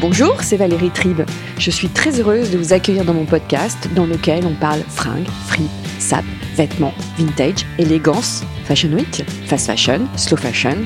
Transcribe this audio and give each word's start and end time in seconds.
Bonjour, 0.00 0.42
c'est 0.42 0.56
Valérie 0.56 0.90
Tribe. 0.90 1.22
Je 1.58 1.72
suis 1.72 1.88
très 1.88 2.20
heureuse 2.20 2.52
de 2.52 2.58
vous 2.58 2.72
accueillir 2.72 3.04
dans 3.04 3.14
mon 3.14 3.24
podcast 3.24 3.88
dans 3.96 4.06
lequel 4.06 4.46
on 4.46 4.54
parle 4.54 4.80
fringues, 4.82 5.26
frites, 5.48 5.68
sap, 5.98 6.24
vêtements, 6.54 6.94
vintage, 7.18 7.66
élégance, 7.78 8.44
fashion 8.64 8.90
week, 8.90 9.24
fast 9.46 9.66
fashion, 9.66 10.06
slow 10.14 10.36
fashion. 10.36 10.84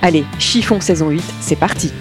Allez, 0.00 0.24
chiffon 0.38 0.80
saison 0.80 1.10
8, 1.10 1.24
c'est 1.40 1.56
parti 1.56 1.92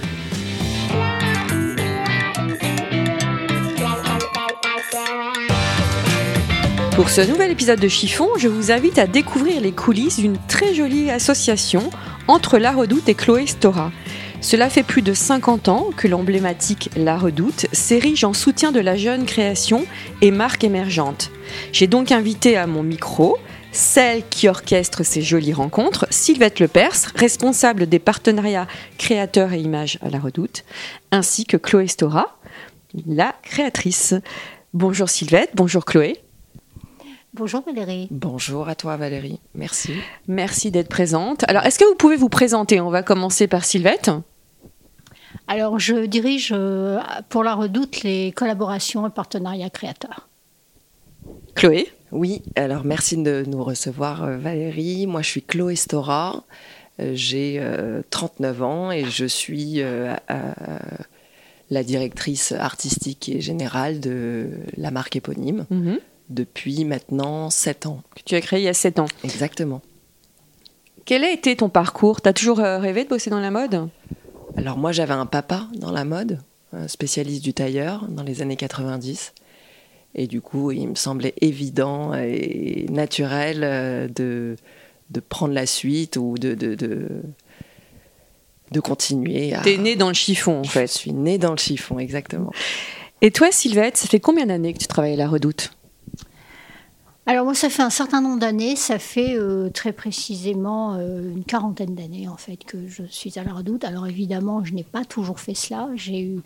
Pour 6.95 7.09
ce 7.09 7.21
nouvel 7.21 7.49
épisode 7.49 7.79
de 7.79 7.87
Chiffon, 7.87 8.29
je 8.37 8.47
vous 8.47 8.71
invite 8.71 8.99
à 8.99 9.07
découvrir 9.07 9.61
les 9.61 9.71
coulisses 9.71 10.19
d'une 10.19 10.37
très 10.47 10.75
jolie 10.75 11.09
association 11.09 11.89
entre 12.27 12.59
La 12.59 12.71
Redoute 12.71 13.09
et 13.09 13.15
Chloé 13.15 13.47
Stora. 13.47 13.91
Cela 14.45 14.69
fait 14.69 14.83
plus 14.83 15.01
de 15.01 15.15
50 15.15 15.69
ans 15.69 15.89
que 15.97 16.07
l'emblématique 16.07 16.91
La 16.95 17.17
Redoute 17.17 17.65
s'érige 17.71 18.23
en 18.23 18.33
soutien 18.33 18.71
de 18.71 18.79
la 18.79 18.95
jeune 18.95 19.25
création 19.25 19.87
et 20.21 20.29
marque 20.29 20.63
émergente. 20.63 21.31
J'ai 21.71 21.87
donc 21.87 22.11
invité 22.11 22.55
à 22.55 22.67
mon 22.67 22.83
micro 22.83 23.39
celle 23.71 24.21
qui 24.29 24.47
orchestre 24.47 25.01
ces 25.01 25.23
jolies 25.23 25.51
rencontres, 25.51 26.05
Sylvette 26.11 26.59
Lepers, 26.59 27.11
responsable 27.15 27.87
des 27.87 27.97
partenariats 27.97 28.67
créateurs 28.99 29.51
et 29.51 29.59
images 29.59 29.97
à 30.03 30.11
La 30.11 30.19
Redoute, 30.19 30.63
ainsi 31.09 31.45
que 31.45 31.57
Chloé 31.57 31.87
Stora, 31.87 32.37
la 33.07 33.33
créatrice. 33.41 34.13
Bonjour 34.75 35.09
Sylvette, 35.09 35.53
bonjour 35.55 35.85
Chloé. 35.85 36.21
Bonjour 37.33 37.63
Valérie. 37.65 38.09
Bonjour 38.11 38.69
à 38.69 38.75
toi 38.75 38.95
Valérie, 38.95 39.39
merci. 39.55 39.93
Merci 40.27 40.69
d'être 40.69 40.87
présente. 40.87 41.43
Alors, 41.49 41.65
est-ce 41.65 41.79
que 41.79 41.85
vous 41.85 41.95
pouvez 41.95 42.15
vous 42.15 42.29
présenter? 42.29 42.79
On 42.79 42.91
va 42.91 43.01
commencer 43.01 43.47
par 43.47 43.65
Sylvette. 43.65 44.11
Alors, 45.47 45.79
je 45.79 46.05
dirige 46.05 46.49
euh, 46.51 46.99
pour 47.29 47.43
la 47.43 47.55
Redoute 47.55 48.03
les 48.03 48.31
collaborations 48.31 49.07
et 49.07 49.09
partenariats 49.09 49.69
créateurs. 49.69 50.27
Chloé 51.55 51.91
Oui, 52.11 52.41
alors 52.55 52.83
merci 52.83 53.17
de 53.21 53.43
nous 53.47 53.63
recevoir 53.63 54.23
euh, 54.23 54.37
Valérie. 54.37 55.07
Moi, 55.07 55.21
je 55.21 55.29
suis 55.29 55.41
Chloé 55.41 55.75
Stora. 55.75 56.43
Euh, 56.99 57.11
j'ai 57.13 57.61
39 58.09 58.63
ans 58.63 58.91
et 58.91 59.05
je 59.05 59.25
suis 59.25 59.81
la 61.71 61.83
directrice 61.83 62.51
artistique 62.51 63.29
et 63.29 63.41
générale 63.41 63.99
de 63.99 64.49
la 64.77 64.91
marque 64.91 65.15
éponyme. 65.15 65.65
Mhm 65.69 65.99
depuis 66.29 66.85
maintenant 66.85 67.49
7 67.49 67.85
ans. 67.85 68.01
Que 68.15 68.21
tu 68.23 68.35
as 68.35 68.41
créé 68.41 68.59
il 68.59 68.65
y 68.65 68.69
a 68.69 68.73
7 68.73 68.99
ans. 68.99 69.07
Exactement. 69.23 69.81
Quel 71.05 71.23
a 71.23 71.31
été 71.31 71.55
ton 71.55 71.69
parcours? 71.69 72.21
Tu 72.21 72.29
as 72.29 72.33
toujours 72.33 72.59
euh, 72.59 72.79
rêvé 72.79 73.03
de 73.03 73.09
bosser 73.09 73.29
dans 73.29 73.39
la 73.39 73.51
mode? 73.51 73.89
Alors 74.57 74.77
moi 74.77 74.91
j'avais 74.91 75.13
un 75.13 75.25
papa 75.25 75.67
dans 75.75 75.91
la 75.91 76.05
mode, 76.05 76.39
un 76.73 76.87
spécialiste 76.87 77.43
du 77.43 77.53
tailleur 77.53 78.07
dans 78.09 78.23
les 78.23 78.41
années 78.41 78.55
90. 78.55 79.33
Et 80.17 80.27
du 80.27 80.39
coup, 80.39 80.71
il 80.71 80.87
me 80.87 80.95
semblait 80.95 81.33
évident 81.41 82.13
et 82.13 82.85
naturel 82.89 83.61
euh, 83.63 84.07
de, 84.07 84.55
de 85.09 85.19
prendre 85.19 85.53
la 85.53 85.65
suite 85.65 86.15
ou 86.15 86.35
de, 86.37 86.53
de, 86.53 86.73
de, 86.75 87.09
de 88.71 88.79
continuer. 88.79 89.53
À... 89.53 89.61
T'es 89.61 89.77
née 89.77 89.97
dans 89.97 90.07
le 90.07 90.13
chiffon, 90.13 90.59
en 90.59 90.63
fait. 90.63 90.87
Je 90.87 90.97
suis 90.97 91.11
née 91.11 91.37
dans 91.37 91.51
le 91.51 91.57
chiffon, 91.57 91.99
exactement. 91.99 92.51
Et 93.21 93.31
toi, 93.31 93.51
Sylvette, 93.51 93.97
ça 93.97 94.07
fait 94.07 94.21
combien 94.21 94.45
d'années 94.45 94.73
que 94.73 94.77
tu 94.79 94.87
travailles 94.87 95.13
à 95.13 95.17
la 95.17 95.27
Redoute? 95.27 95.71
Alors 97.27 97.45
moi, 97.45 97.55
ça 97.55 97.69
fait 97.69 97.81
un 97.81 97.89
certain 97.89 98.21
nombre 98.21 98.39
d'années, 98.39 98.75
ça 98.75 98.99
fait 98.99 99.35
euh, 99.35 99.71
très 99.71 99.93
précisément 99.93 100.93
euh, 100.93 101.31
une 101.31 101.43
quarantaine 101.43 101.95
d'années 101.95 102.27
en 102.27 102.37
fait 102.37 102.57
que 102.57 102.87
je 102.87 103.01
suis 103.09 103.39
à 103.39 103.43
la 103.43 103.51
Redoute. 103.51 103.83
Alors 103.83 104.05
évidemment, 104.05 104.63
je 104.63 104.75
n'ai 104.75 104.83
pas 104.83 105.05
toujours 105.05 105.39
fait 105.39 105.55
cela. 105.55 105.89
J'ai 105.95 106.21
eu 106.21 106.41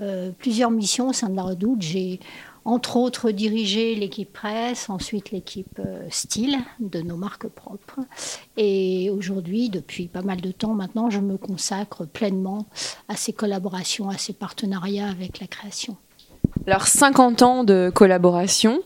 euh, 0.00 0.32
plusieurs 0.36 0.72
missions 0.72 1.10
au 1.10 1.12
sein 1.12 1.28
de 1.28 1.36
la 1.36 1.44
Redoute. 1.44 1.82
J'ai 1.82 2.18
entre 2.64 2.96
autres 2.96 3.30
dirigé 3.30 3.94
l'équipe 3.94 4.32
presse, 4.32 4.90
ensuite 4.90 5.30
l'équipe 5.30 5.80
style 6.10 6.56
de 6.80 7.00
nos 7.02 7.16
marques 7.16 7.46
propres. 7.46 8.00
Et 8.56 9.10
aujourd'hui, 9.10 9.68
depuis 9.68 10.08
pas 10.08 10.22
mal 10.22 10.40
de 10.40 10.50
temps 10.50 10.74
maintenant, 10.74 11.10
je 11.10 11.20
me 11.20 11.36
consacre 11.36 12.06
pleinement 12.06 12.66
à 13.08 13.16
ces 13.16 13.34
collaborations, 13.34 14.08
à 14.08 14.16
ces 14.16 14.32
partenariats 14.32 15.10
avec 15.10 15.40
la 15.40 15.46
création. 15.46 15.98
Alors 16.66 16.86
50 16.86 17.42
ans 17.42 17.64
de 17.64 17.90
collaboration, 17.94 18.80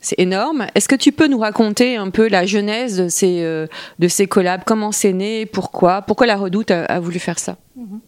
c'est 0.00 0.18
énorme. 0.18 0.66
Est-ce 0.74 0.88
que 0.88 0.96
tu 0.96 1.12
peux 1.12 1.28
nous 1.28 1.38
raconter 1.38 1.96
un 1.96 2.10
peu 2.10 2.28
la 2.28 2.44
genèse 2.46 2.98
de 2.98 3.08
ces, 3.08 3.42
euh, 3.42 3.66
de 3.98 4.08
ces 4.08 4.26
collabs? 4.26 4.62
Comment 4.64 4.92
c'est 4.92 5.12
né? 5.12 5.46
Pourquoi? 5.46 6.02
Pourquoi 6.02 6.26
la 6.26 6.36
Redoute 6.36 6.70
a, 6.70 6.98
voulu 7.00 7.18
faire 7.18 7.38
ça? 7.38 7.56
Mhm. 7.76 8.00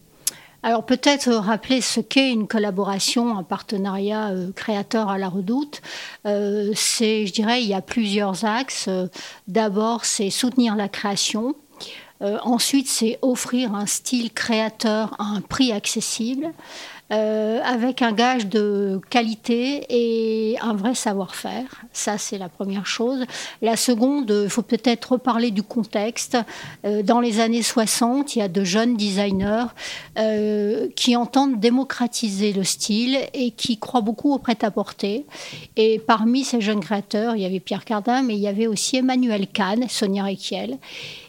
Alors 0.65 0.87
peut-être 0.87 1.29
rappeler 1.33 1.81
ce 1.81 2.01
qu'est 2.01 2.31
une 2.31 2.47
collaboration, 2.47 3.37
un 3.37 3.43
partenariat 3.43 4.31
euh, 4.31 4.53
créateur 4.53 5.09
à 5.09 5.19
la 5.19 5.29
Redoute. 5.29 5.83
Euh, 6.25 6.71
c'est, 6.75 7.27
je 7.27 7.33
dirais, 7.33 7.63
il 7.63 7.69
y 7.69 7.75
a 7.75 7.83
plusieurs 7.83 8.45
axes. 8.45 8.89
D'abord, 9.49 10.05
c'est 10.05 10.31
soutenir 10.31 10.77
la 10.77 10.89
création. 10.89 11.57
Ensuite, 12.45 12.89
c'est 12.89 13.19
offrir 13.23 13.75
un 13.75 13.87
style 13.87 14.33
créateur 14.33 15.15
à 15.19 15.25
un 15.25 15.41
prix 15.41 15.73
accessible. 15.73 16.53
Euh, 17.13 17.61
avec 17.63 18.01
un 18.01 18.13
gage 18.13 18.47
de 18.47 18.99
qualité 19.11 19.85
et 19.91 20.59
un 20.63 20.73
vrai 20.73 20.95
savoir-faire. 20.95 21.83
Ça, 21.93 22.17
c'est 22.17 22.39
la 22.39 22.49
première 22.49 22.87
chose. 22.87 23.27
La 23.61 23.77
seconde, 23.77 24.33
il 24.45 24.49
faut 24.49 24.63
peut-être 24.63 25.13
reparler 25.13 25.51
du 25.51 25.63
contexte. 25.63 26.39
Euh, 26.87 27.03
dans 27.03 27.21
les 27.21 27.41
années 27.41 27.63
60, 27.63 28.35
il 28.35 28.39
y 28.39 28.43
a 28.43 28.49
de 28.49 28.65
jeunes 28.65 28.97
designers 28.97 29.67
euh, 30.19 30.89
qui 30.97 31.15
entendent 31.15 31.61
démocratiser 31.61 32.55
le 32.55 32.65
style 32.65 33.19
et 33.35 33.51
qui 33.51 33.77
croient 33.77 34.01
beaucoup 34.01 34.33
au 34.33 34.39
prêt-à-porter. 34.39 35.27
Et 35.77 35.99
parmi 35.99 36.45
ces 36.45 36.63
jeunes 36.63 36.81
créateurs, 36.81 37.37
il 37.37 37.43
y 37.43 37.47
avait 37.47 37.61
Pierre 37.61 37.85
Cardin, 37.85 38.23
mais 38.23 38.37
il 38.37 38.41
y 38.41 38.49
avait 38.49 38.69
aussi 38.69 38.97
Emmanuel 38.97 39.49
Kahn, 39.49 39.87
Sonia 39.87 40.25
Requiel. 40.25 40.79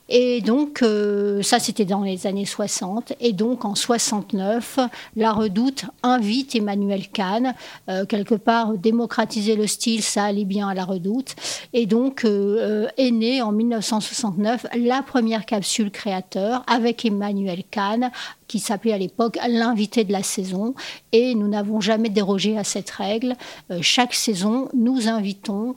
Et 0.09 0.41
donc, 0.41 0.81
euh, 0.81 1.41
ça, 1.41 1.59
c'était 1.59 1.86
dans 1.86 2.03
les 2.03 2.28
années 2.28 2.46
60. 2.46 3.14
Et 3.22 3.31
donc, 3.31 3.64
en 3.64 3.74
69, 3.74 4.80
La 5.16 5.31
Redoute 5.31 5.86
invite 6.03 6.56
Emmanuel 6.56 7.08
Kahn. 7.08 7.53
Euh, 7.90 8.06
quelque 8.06 8.36
part, 8.36 8.74
démocratiser 8.74 9.56
le 9.56 9.66
style, 9.66 10.03
ça 10.03 10.25
allait 10.25 10.46
bien 10.46 10.68
à 10.68 10.74
La 10.74 10.84
Redoute. 10.84 11.36
Et 11.72 11.86
donc, 11.86 12.25
euh, 12.25 12.88
est 12.97 13.12
née 13.12 13.41
en 13.41 13.53
1969 13.53 14.66
la 14.75 15.02
première 15.03 15.46
capsule 15.46 15.90
créateur 15.90 16.64
avec 16.68 17.06
Emmanuel 17.06 17.64
Kahn 17.72 18.12
qui 18.47 18.59
s'appelait 18.59 18.94
à 18.94 18.97
l'époque 18.97 19.40
l'invité 19.47 20.03
de 20.03 20.12
la 20.12 20.22
saison. 20.22 20.75
Et 21.14 21.34
nous 21.34 21.47
n'avons 21.47 21.80
jamais 21.80 22.09
dérogé 22.09 22.58
à 22.58 22.64
cette 22.64 22.90
règle. 22.91 23.35
chaque 23.81 24.14
saison, 24.14 24.70
nous 24.75 25.08
invitons 25.08 25.74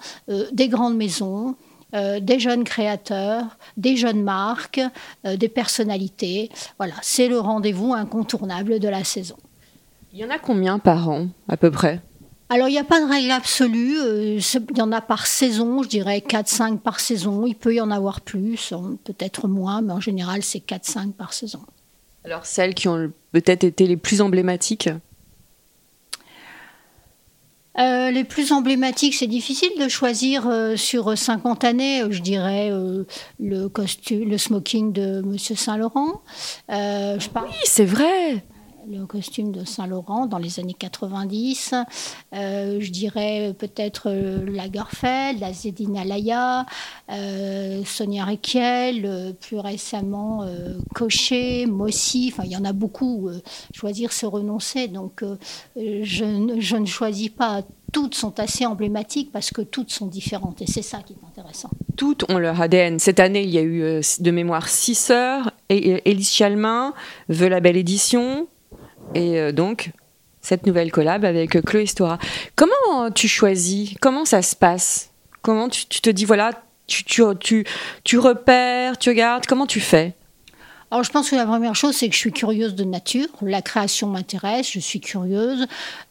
des 0.53 0.69
grandes 0.69 0.97
maisons, 0.97 1.55
euh, 1.97 2.21
des 2.21 2.39
jeunes 2.39 2.65
créateurs, 2.65 3.57
des 3.77 3.97
jeunes 3.97 4.23
marques, 4.23 4.81
euh, 5.25 5.37
des 5.37 5.49
personnalités. 5.49 6.51
Voilà, 6.79 6.95
c'est 7.01 7.29
le 7.29 7.39
rendez-vous 7.39 7.95
incontournable 7.95 8.79
de 8.81 8.89
la 8.89 9.03
saison. 9.03 9.37
Il 10.13 10.19
y 10.19 10.25
en 10.25 10.31
a 10.31 10.39
combien 10.39 10.79
par 10.79 11.09
an, 11.09 11.29
à 11.49 11.57
peu 11.57 11.71
près? 11.71 12.03
Alors, 12.49 12.69
il 12.69 12.73
n'y 12.73 12.79
a 12.79 12.85
pas 12.85 13.01
de 13.01 13.11
règle 13.11 13.31
absolue. 13.31 13.99
Euh, 13.99 14.39
il 14.39 14.79
y 14.79 14.83
en 14.83 14.93
a 14.93 15.01
par 15.01 15.27
saison, 15.27 15.83
je 15.83 15.89
dirais 15.89 16.19
4-5 16.19 16.79
par 16.79 17.01
saison. 17.01 17.47
Il 17.47 17.55
peut 17.55 17.75
y 17.75 17.81
en 17.81 17.91
avoir 17.91 18.21
plus, 18.21 18.75
peut-être 19.05 19.49
moins, 19.49 19.81
mais 19.81 19.95
en 19.95 20.01
général, 20.01 20.43
c'est 20.43 20.65
4-5 20.65 21.13
par 21.13 21.33
saison. 21.33 21.61
Alors, 22.25 22.45
celles 22.45 22.75
qui 22.75 22.89
ont 22.89 23.11
peut-être 23.33 23.65
été 23.65 23.87
les 23.87 23.97
plus 23.97 24.21
emblématiques? 24.21 24.91
Euh, 27.79 28.11
les 28.11 28.25
plus 28.25 28.53
emblématiques, 28.53 29.15
c'est 29.15 29.27
difficile 29.27 29.71
de 29.79 29.89
choisir 29.89 30.47
euh, 30.49 30.77
sur 30.77 31.17
50 31.17 31.65
années. 31.65 32.03
Je 32.11 32.23
dirais 32.23 32.71
euh, 32.71 33.05
le 33.39 33.69
costume, 33.69 34.29
le 34.29 34.39
smoking 34.39 34.93
de 34.93 35.21
Monsieur 35.23 35.57
Saint 35.57 35.77
Laurent. 35.77 36.23
Oui, 37.45 37.55
c'est 37.65 37.85
vrai. 37.85 38.45
Le 38.91 39.07
costume 39.07 39.53
de 39.53 39.65
Saint-Laurent 39.65 40.27
dans 40.27 40.39
les 40.39 40.61
années 40.61 40.77
90. 40.79 41.75
Euh, 42.35 42.79
je 42.81 42.91
dirais 42.91 43.55
peut-être 43.59 44.11
Lagerfeld, 44.11 45.41
la 45.41 45.53
Zedina 45.53 46.05
Laya, 46.05 46.67
Sonia 47.85 48.25
Requiel, 48.25 49.35
plus 49.41 49.59
récemment 49.59 50.47
Cochet, 50.95 51.67
Mossy. 51.67 52.31
Enfin, 52.33 52.45
il 52.45 52.53
y 52.53 52.57
en 52.57 52.65
a 52.65 52.73
beaucoup. 52.73 53.31
choisir, 53.73 54.13
se 54.13 54.27
renoncer. 54.27 54.89
Donc, 54.89 55.23
je, 55.77 56.57
je 56.59 56.77
ne 56.77 56.87
choisis 56.87 57.31
pas 57.31 57.63
toutes 57.93 58.15
sont 58.15 58.39
assez 58.41 58.67
emblématiques 58.67 59.31
parce 59.33 59.51
que 59.51 59.63
toutes 59.63 59.91
sont 59.91 60.07
différentes 60.07 60.61
et 60.61 60.67
c'est 60.67 60.83
ça 60.83 60.99
qui 60.99 61.15
est 61.15 61.27
intéressant. 61.27 61.71
Toutes 61.97 62.31
ont 62.31 62.39
leur 62.39 62.61
ADN. 62.61 62.99
Cette 62.99 63.21
année, 63.21 63.43
il 63.43 63.51
y 63.51 63.59
a 63.59 63.63
eu 63.63 63.83
euh, 63.83 64.01
de 64.21 64.31
mémoire 64.31 64.69
six 64.69 64.95
sœurs 64.95 65.51
Élise 65.69 66.31
Chalmin 66.31 66.93
veut 67.29 67.49
la 67.49 67.61
belle 67.61 67.77
édition 67.77 68.49
et 69.17 69.41
euh, 69.41 69.53
donc 69.53 69.91
cette 70.43 70.67
nouvelle 70.67 70.93
collab 70.93 71.25
avec 71.25 71.57
euh, 71.57 71.63
Chloé 71.63 71.87
Stora. 71.87 72.19
Comment 72.55 73.11
tu 73.11 73.29
choisis? 73.29 73.95
Comment 74.01 74.25
ça 74.25 74.43
se 74.43 74.55
passe? 74.55 75.11
Comment 75.43 75.69
tu, 75.69 75.87
te 75.87 76.11
dis 76.11 76.25
voilà, 76.25 76.51
tu, 76.87 77.05
tu, 77.05 77.23
tu, 77.41 77.65
tu 78.05 78.19
repères, 78.19 78.99
tu 78.99 79.09
regardes? 79.09 79.47
Comment 79.47 79.67
tu 79.67 79.81
fais? 79.81 80.15
Alors 80.93 81.03
je 81.03 81.11
pense 81.11 81.31
que 81.31 81.37
la 81.37 81.47
première 81.47 81.75
chose, 81.75 81.97
c'est 81.97 82.09
que 82.09 82.15
je 82.15 82.21
suis 82.21 82.33
curieuse 82.33 82.77
de 82.77 82.85
nature. 82.85 83.27
La 83.43 83.61
création 83.61 84.07
m'intéresse, 84.07 84.71
je 84.71 84.79
suis 84.79 85.01
curieuse. 85.01 85.67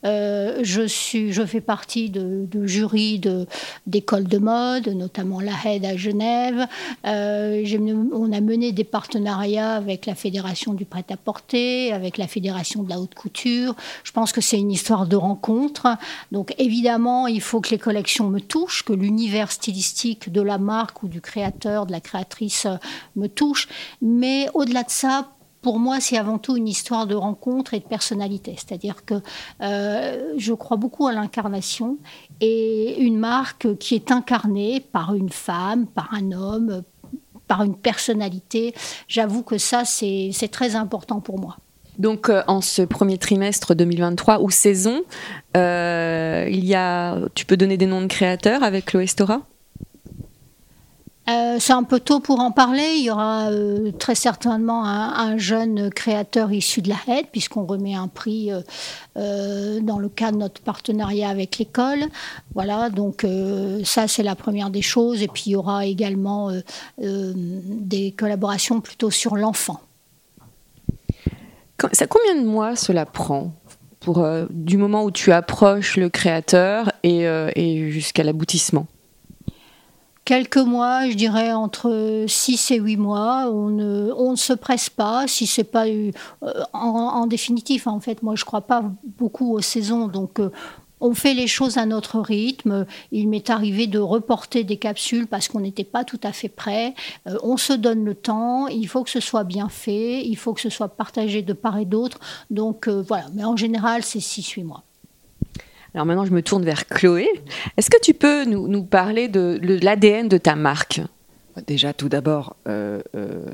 Euh, 0.06 0.60
je, 0.64 0.86
suis, 0.86 1.32
je 1.32 1.46
fais 1.46 1.62
partie 1.62 2.10
de, 2.10 2.46
de 2.46 2.68
jury 2.68 3.22
d'écoles 3.88 4.26
de, 4.26 4.38
mode, 4.38 4.90
notamment 4.90 5.40
la 5.40 5.54
HED 5.64 5.86
à 5.86 5.96
Genève. 5.96 6.68
Euh, 7.06 7.64
on 8.12 8.34
a 8.34 8.42
mené 8.42 8.74
des 8.74 8.84
partenariats 8.84 9.76
avec 9.76 10.06
la 10.06 10.14
Fédération 10.14 10.74
du 10.74 10.84
prêt-à-porter, 10.84 11.94
avec 11.94 12.18
la 12.18 12.28
Fédération 12.28 12.84
de 12.84 12.90
la 12.90 13.00
haute 13.00 13.16
couture. 13.16 13.76
Je 14.04 14.12
pense 14.12 14.34
que 14.34 14.42
c'est 14.42 14.60
une 14.60 14.72
histoire 14.72 15.08
de 15.08 15.16
rencontre. 15.16 15.88
Donc 16.34 16.54
évidemment, 16.58 17.28
il 17.28 17.42
faut 17.42 17.62
que 17.62 17.70
les 17.70 17.80
collections 17.80 18.30
me 18.30 18.42
touchent, 18.42 18.84
que 18.84 18.94
l'univers 18.94 19.54
stylistique 19.54 20.34
de 20.34 20.42
la 20.42 20.58
marque 20.58 21.02
ou 21.02 21.08
du 21.08 21.22
créateur, 21.22 21.86
de 21.86 21.94
la 21.94 22.02
créatrice 22.02 22.68
me 23.16 23.28
touche. 23.28 23.70
Mais 24.02 24.50
au 24.54 24.65
au-delà 24.66 24.82
de 24.82 24.90
ça, 24.90 25.30
pour 25.62 25.80
moi, 25.80 26.00
c'est 26.00 26.18
avant 26.18 26.40
tout 26.40 26.58
une 26.58 26.68
histoire 26.68 27.06
de 27.06 27.14
rencontre 27.14 27.76
et 27.76 27.80
de 27.80 27.86
personnalité. 27.86 28.56
C'est-à-dire 28.58 29.06
que 29.06 29.16
euh, 29.62 30.34
je 30.38 30.54
crois 30.54 30.78
beaucoup 30.78 31.08
à 31.08 31.14
l'incarnation 31.14 31.98
et 32.42 33.00
une 33.00 33.18
marque 33.18 33.78
qui 33.78 33.94
est 33.94 34.12
incarnée 34.12 34.80
par 34.80 35.14
une 35.14 35.30
femme, 35.30 35.86
par 35.86 36.14
un 36.14 36.32
homme, 36.32 36.82
par 37.48 37.64
une 37.64 37.76
personnalité. 37.76 38.74
J'avoue 39.08 39.44
que 39.44 39.60
ça, 39.60 39.84
c'est 39.86 40.50
très 40.52 40.76
important 40.76 41.20
pour 41.20 41.40
moi. 41.40 41.58
Donc, 42.00 42.30
euh, 42.30 42.42
en 42.48 42.62
ce 42.62 42.82
premier 42.82 43.20
trimestre 43.20 43.76
2023 43.76 44.42
ou 44.42 44.50
saison, 44.50 45.04
euh, 45.56 46.48
il 46.52 46.66
y 46.66 46.76
a, 46.76 47.20
tu 47.36 47.46
peux 47.46 47.56
donner 47.56 47.78
des 47.78 47.86
noms 47.86 48.02
de 48.02 48.08
créateurs 48.08 48.64
avec 48.64 48.86
Chloé 48.86 49.08
Stora 49.08 49.42
euh, 51.28 51.58
c'est 51.60 51.74
un 51.74 51.84
peu 51.84 52.00
tôt 52.00 52.20
pour 52.20 52.40
en 52.40 52.52
parler. 52.52 52.88
Il 52.98 53.04
y 53.04 53.10
aura 53.10 53.50
euh, 53.50 53.92
très 53.92 54.16
certainement 54.16 54.86
un, 54.86 55.38
jeune 55.38 55.90
créateur 55.90 56.52
issu 56.52 56.82
de 56.82 56.90
la 56.90 56.98
HED, 57.08 57.28
puisqu'on 57.32 57.66
remet 57.66 57.96
un 57.96 58.08
prix 58.08 58.52
euh, 59.18 59.80
dans 59.82 59.98
le 59.98 60.08
cadre 60.08 60.34
de 60.34 60.44
notre 60.44 60.62
partenariat 60.62 61.30
avec 61.30 61.58
l'école. 61.58 62.06
Voilà, 62.54 62.90
donc 62.90 63.26
ça 63.84 64.08
c'est 64.08 64.24
la 64.24 64.36
première 64.36 64.70
des 64.70 64.82
choses. 64.82 65.22
Et 65.22 65.28
puis 65.28 65.44
il 65.48 65.52
y 65.52 65.56
aura 65.56 65.86
également 65.86 66.52
des 66.98 68.12
collaborations 68.12 68.82
plutôt 68.82 69.12
sur 69.12 69.36
l'enfant. 69.36 69.82
Ça, 71.92 72.08
combien 72.08 72.42
de 72.42 72.48
mois 72.48 72.76
cela 72.76 73.06
prend 73.06 73.52
pour, 74.00 74.26
du 74.50 74.78
moment 74.78 75.04
où 75.04 75.12
tu 75.12 75.32
approches 75.32 75.98
le 75.98 76.10
créateur 76.10 76.92
et 77.04 77.90
jusqu'à 77.92 78.24
l'aboutissement? 78.24 78.88
Quelques 80.26 80.58
mois, 80.58 81.08
je 81.08 81.16
dirais 81.16 81.54
entre 81.54 82.26
6 82.28 82.72
et 82.72 82.78
8 82.78 82.98
mois. 82.98 83.50
On 83.52 83.70
ne, 83.70 84.36
se 84.36 84.54
presse 84.54 84.90
pas 84.90 85.28
si 85.28 85.48
c'est 85.48 85.64
pas 85.64 85.88
eu 85.88 86.12
euh, 86.44 86.64
en, 86.74 87.26
définitive. 87.28 87.88
En 87.88 88.00
fait, 88.00 88.22
moi, 88.24 88.36
je 88.36 88.44
crois 88.44 88.62
pas 88.62 88.84
beaucoup 89.18 89.54
aux 89.54 89.62
saisons, 89.62 90.08
donc. 90.08 90.40
Euh, 90.40 90.52
on 91.02 91.14
fait 91.14 91.34
les 91.34 91.46
choses 91.46 91.78
à 91.78 91.86
notre 91.86 92.20
rythme. 92.20 92.86
Il 93.12 93.28
m'est 93.28 93.50
arrivé 93.50 93.86
de 93.86 94.00
reporter 94.00 94.64
des 94.64 94.78
capsules 94.78 95.28
parce 95.28 95.50
qu'on 95.50 95.60
n'était 95.60 95.84
pas 95.84 96.06
tout 96.06 96.20
à 96.24 96.32
fait 96.32 96.48
prêt. 96.48 96.96
Euh, 97.28 97.38
on 97.44 97.58
se 97.58 97.74
donne 97.74 98.06
le 98.06 98.16
temps. 98.16 98.68
Il 98.68 98.88
faut 98.88 99.04
que 99.04 99.10
ce 99.10 99.20
soit 99.20 99.44
bien 99.44 99.68
fait. 99.68 100.26
Il 100.26 100.38
faut 100.38 100.54
que 100.54 100.62
ce 100.62 100.70
soit 100.70 100.88
partagé 100.88 101.42
de 101.42 101.52
part 101.52 101.78
et 101.78 101.86
d'autre. 101.86 102.20
Donc 102.50 102.88
voilà. 102.88 103.26
Mais 103.34 103.44
en 103.44 103.58
général, 103.58 104.04
c'est 104.04 104.20
6-8 104.20 104.64
mois. 104.64 104.84
Alors 105.96 106.06
maintenant, 106.06 106.26
je 106.26 106.32
me 106.32 106.42
tourne 106.42 106.66
vers 106.66 106.88
Chloé. 106.88 107.30
Est-ce 107.78 107.90
que 107.90 108.02
tu 108.02 108.14
peux 108.14 108.44
nous, 108.44 108.84
parler 108.84 109.30
de, 109.30 109.58
l'ADN 109.82 110.28
de 110.28 110.38
ta 110.38 110.58
marque? 110.58 111.00
Déjà, 111.68 111.94
tout 111.94 112.10
d'abord, 112.10 112.58
euh, 112.68 113.02
euh, 113.16 113.46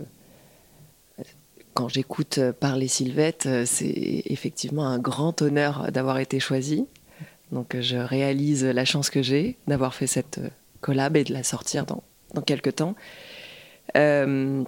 quand 1.75 1.87
j'écoute 1.87 2.39
parler 2.59 2.87
Sylvette, 2.87 3.47
c'est 3.65 4.23
effectivement 4.25 4.87
un 4.87 4.97
grand 4.97 5.39
honneur 5.43 5.91
d'avoir 5.91 6.17
été 6.17 6.39
choisie. 6.39 6.87
Donc, 7.51 7.79
je 7.79 7.97
réalise 7.97 8.65
la 8.65 8.85
chance 8.85 9.11
que 9.11 9.21
j'ai 9.21 9.57
d'avoir 9.67 9.93
fait 9.93 10.07
cette 10.07 10.39
collab 10.79 11.17
et 11.17 11.23
de 11.23 11.33
la 11.33 11.43
sortir 11.43 11.85
dans, 11.85 12.01
dans 12.33 12.41
quelques 12.41 12.77
temps. 12.77 12.95
Euh, 13.95 14.63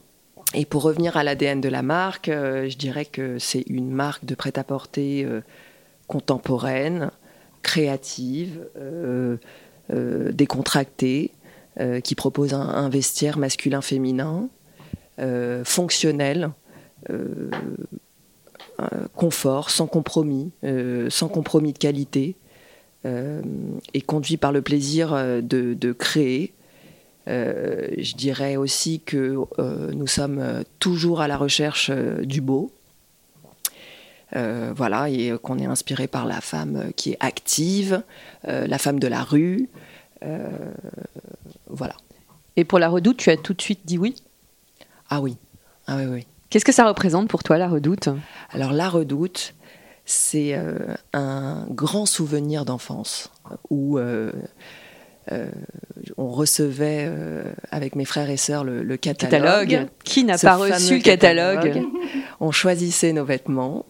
et 0.53 0.65
pour 0.65 0.83
revenir 0.83 1.17
à 1.17 1.23
l'ADN 1.23 1.59
de 1.59 1.69
la 1.69 1.81
marque, 1.81 2.27
je 2.27 2.77
dirais 2.77 3.05
que 3.05 3.39
c'est 3.39 3.63
une 3.65 3.89
marque 3.89 4.25
de 4.25 4.35
prêt-à-porter 4.35 5.27
contemporaine, 6.05 7.09
créative, 7.63 8.67
euh, 8.77 9.37
euh, 9.91 10.31
décontractée, 10.31 11.31
euh, 11.79 12.01
qui 12.01 12.13
propose 12.13 12.53
un, 12.53 12.89
vestiaire 12.89 13.39
masculin-féminin, 13.39 14.49
fonctionnel, 15.63 16.51
confort, 19.15 19.69
sans 19.69 19.87
compromis, 19.87 20.51
sans 21.09 21.29
compromis 21.29 21.73
de 21.73 21.77
qualité, 21.77 22.35
et 23.05 24.01
conduit 24.01 24.37
par 24.37 24.51
le 24.51 24.61
plaisir 24.61 25.11
de, 25.43 25.91
créer. 25.91 26.53
je 27.27 28.15
dirais 28.15 28.55
aussi 28.55 29.01
que 29.01 29.37
nous 29.93 30.07
sommes 30.07 30.63
toujours 30.79 31.21
à 31.21 31.27
la 31.27 31.37
recherche 31.37 31.91
du 31.91 32.41
beau, 32.41 32.71
euh, 34.35 34.73
voilà, 34.75 35.09
et 35.09 35.33
qu'on 35.41 35.59
est 35.59 35.65
inspiré 35.65 36.07
par 36.07 36.25
la 36.25 36.41
femme 36.41 36.91
qui 36.95 37.11
est 37.11 37.17
active, 37.19 38.01
euh, 38.47 38.65
la 38.65 38.77
femme 38.77 38.99
de 38.99 39.07
la 39.07 39.21
rue. 39.21 39.69
Euh, 40.23 40.49
voilà. 41.69 41.95
Et 42.55 42.63
pour 42.63 42.79
la 42.79 42.89
redoute, 42.89 43.17
tu 43.17 43.29
as 43.29 43.37
tout 43.37 43.53
de 43.53 43.61
suite 43.61 43.81
dit 43.85 43.97
oui? 43.97 44.15
Ah 45.09 45.21
oui. 45.21 45.37
Ah 45.85 45.97
oui, 45.97 46.05
oui. 46.05 46.27
Qu'est-ce 46.49 46.65
que 46.65 46.71
ça 46.71 46.87
représente 46.87 47.27
pour 47.27 47.43
toi, 47.43 47.57
la 47.57 47.67
redoute? 47.67 48.09
Alors, 48.51 48.73
la 48.73 48.89
redoute, 48.89 49.53
c'est 50.05 50.59
un 51.13 51.65
grand 51.69 52.05
souvenir 52.05 52.63
d'enfance 52.63 53.31
où 53.69 53.99
on 56.17 56.27
recevait 56.27 57.11
avec 57.71 57.95
mes 57.95 58.05
frères 58.05 58.29
et 58.29 58.37
sœurs 58.37 58.63
le, 58.63 58.97
catalogue. 58.97 59.87
Qui 60.03 60.23
n'a 60.23 60.37
pas 60.37 60.55
reçu 60.55 60.97
le 60.97 61.01
catalogue? 61.01 61.83
On 62.39 62.51
choisissait 62.51 63.13
nos 63.13 63.25
vêtements 63.25 63.85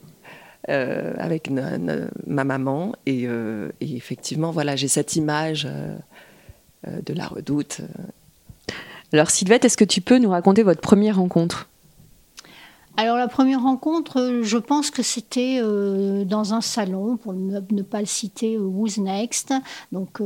euh, 0.70 1.13
avec 1.17 1.50
ma 1.50 2.43
maman. 2.43 2.93
Euh, 3.10 3.70
et, 3.82 3.96
effectivement, 3.96 4.51
voilà, 4.51 4.77
j'ai 4.77 4.88
cette 4.88 5.17
image 5.17 5.67
euh, 5.67 7.01
de 7.05 7.13
la 7.13 7.27
redoute. 7.27 7.82
Alors 9.12 9.29
Sylvette, 9.29 9.65
est-ce 9.65 9.77
que 9.77 9.84
tu 9.84 10.00
peux 10.01 10.17
nous 10.17 10.29
raconter 10.29 10.63
votre 10.63 10.82
première 10.82 11.17
rencontre? 11.17 11.70
Alors 12.95 13.17
la 13.17 13.27
première 13.27 13.63
rencontre, 13.63 14.41
je 14.43 14.57
pense 14.57 14.91
que 14.91 15.01
c'était 15.01 15.59
dans 15.62 16.53
un 16.53 16.62
salon, 16.62 17.17
pour 17.17 17.33
ne, 17.33 17.81
pas 17.81 18.00
le 18.00 18.05
citer, 18.05 18.57
Who's 18.57 18.97
Next. 18.97 19.53
Donc 19.91 20.21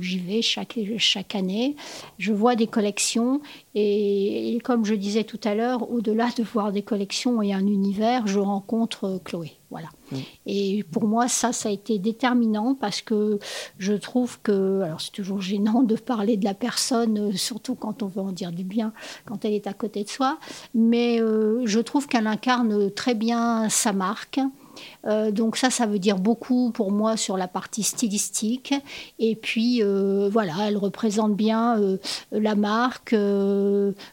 j'y 0.00 0.18
vais 0.18 0.42
chaque, 0.42 0.78
chaque 0.98 1.34
année. 1.34 1.76
Je 2.18 2.32
vois 2.32 2.54
des 2.54 2.68
collections 2.68 3.40
et, 3.74 4.58
comme 4.62 4.84
je 4.84 4.94
disais 4.94 5.24
tout 5.24 5.40
à 5.44 5.54
l'heure, 5.54 5.90
au-delà 5.90 6.28
de 6.36 6.42
voir 6.42 6.72
des 6.72 6.82
collections 6.82 7.42
et 7.42 7.52
un 7.52 7.66
univers, 7.66 8.26
je 8.26 8.38
rencontre 8.38 9.04
euh, 9.04 9.18
Chloé. 9.18 9.52
Voilà. 9.74 9.88
Mm. 10.12 10.16
Et 10.46 10.84
pour 10.84 11.08
moi, 11.08 11.26
ça, 11.26 11.52
ça 11.52 11.68
a 11.68 11.72
été 11.72 11.98
déterminant 11.98 12.76
parce 12.76 13.02
que 13.02 13.40
je 13.78 13.92
trouve 13.92 14.40
que, 14.40 14.82
alors 14.82 15.00
c'est 15.00 15.10
toujours 15.10 15.40
gênant 15.40 15.82
de 15.82 15.96
parler 15.96 16.36
de 16.36 16.44
la 16.44 16.54
personne, 16.54 17.18
euh, 17.18 17.32
surtout 17.32 17.74
quand 17.74 18.04
on 18.04 18.06
veut 18.06 18.20
en 18.22 18.30
dire 18.30 18.52
du 18.52 18.62
bien, 18.62 18.92
quand 19.24 19.44
elle 19.44 19.52
est 19.52 19.66
à 19.66 19.72
côté 19.72 20.04
de 20.04 20.08
soi, 20.08 20.38
mais 20.74 21.20
euh, 21.20 21.62
je 21.66 21.80
trouve 21.80 22.06
qu'elle 22.06 22.28
incarne 22.28 22.88
très 22.92 23.16
bien 23.16 23.68
sa 23.68 23.92
marque. 23.92 24.38
Euh, 25.06 25.30
donc 25.30 25.56
ça, 25.56 25.70
ça 25.70 25.86
veut 25.86 25.98
dire 25.98 26.18
beaucoup 26.18 26.70
pour 26.70 26.90
moi 26.90 27.16
sur 27.16 27.36
la 27.36 27.48
partie 27.48 27.82
stylistique. 27.82 28.74
Et 29.18 29.36
puis 29.36 29.82
euh, 29.82 30.28
voilà, 30.30 30.54
elle 30.66 30.76
représente 30.76 31.34
bien 31.34 31.78
euh, 31.78 31.98
la 32.32 32.54
marque 32.54 33.14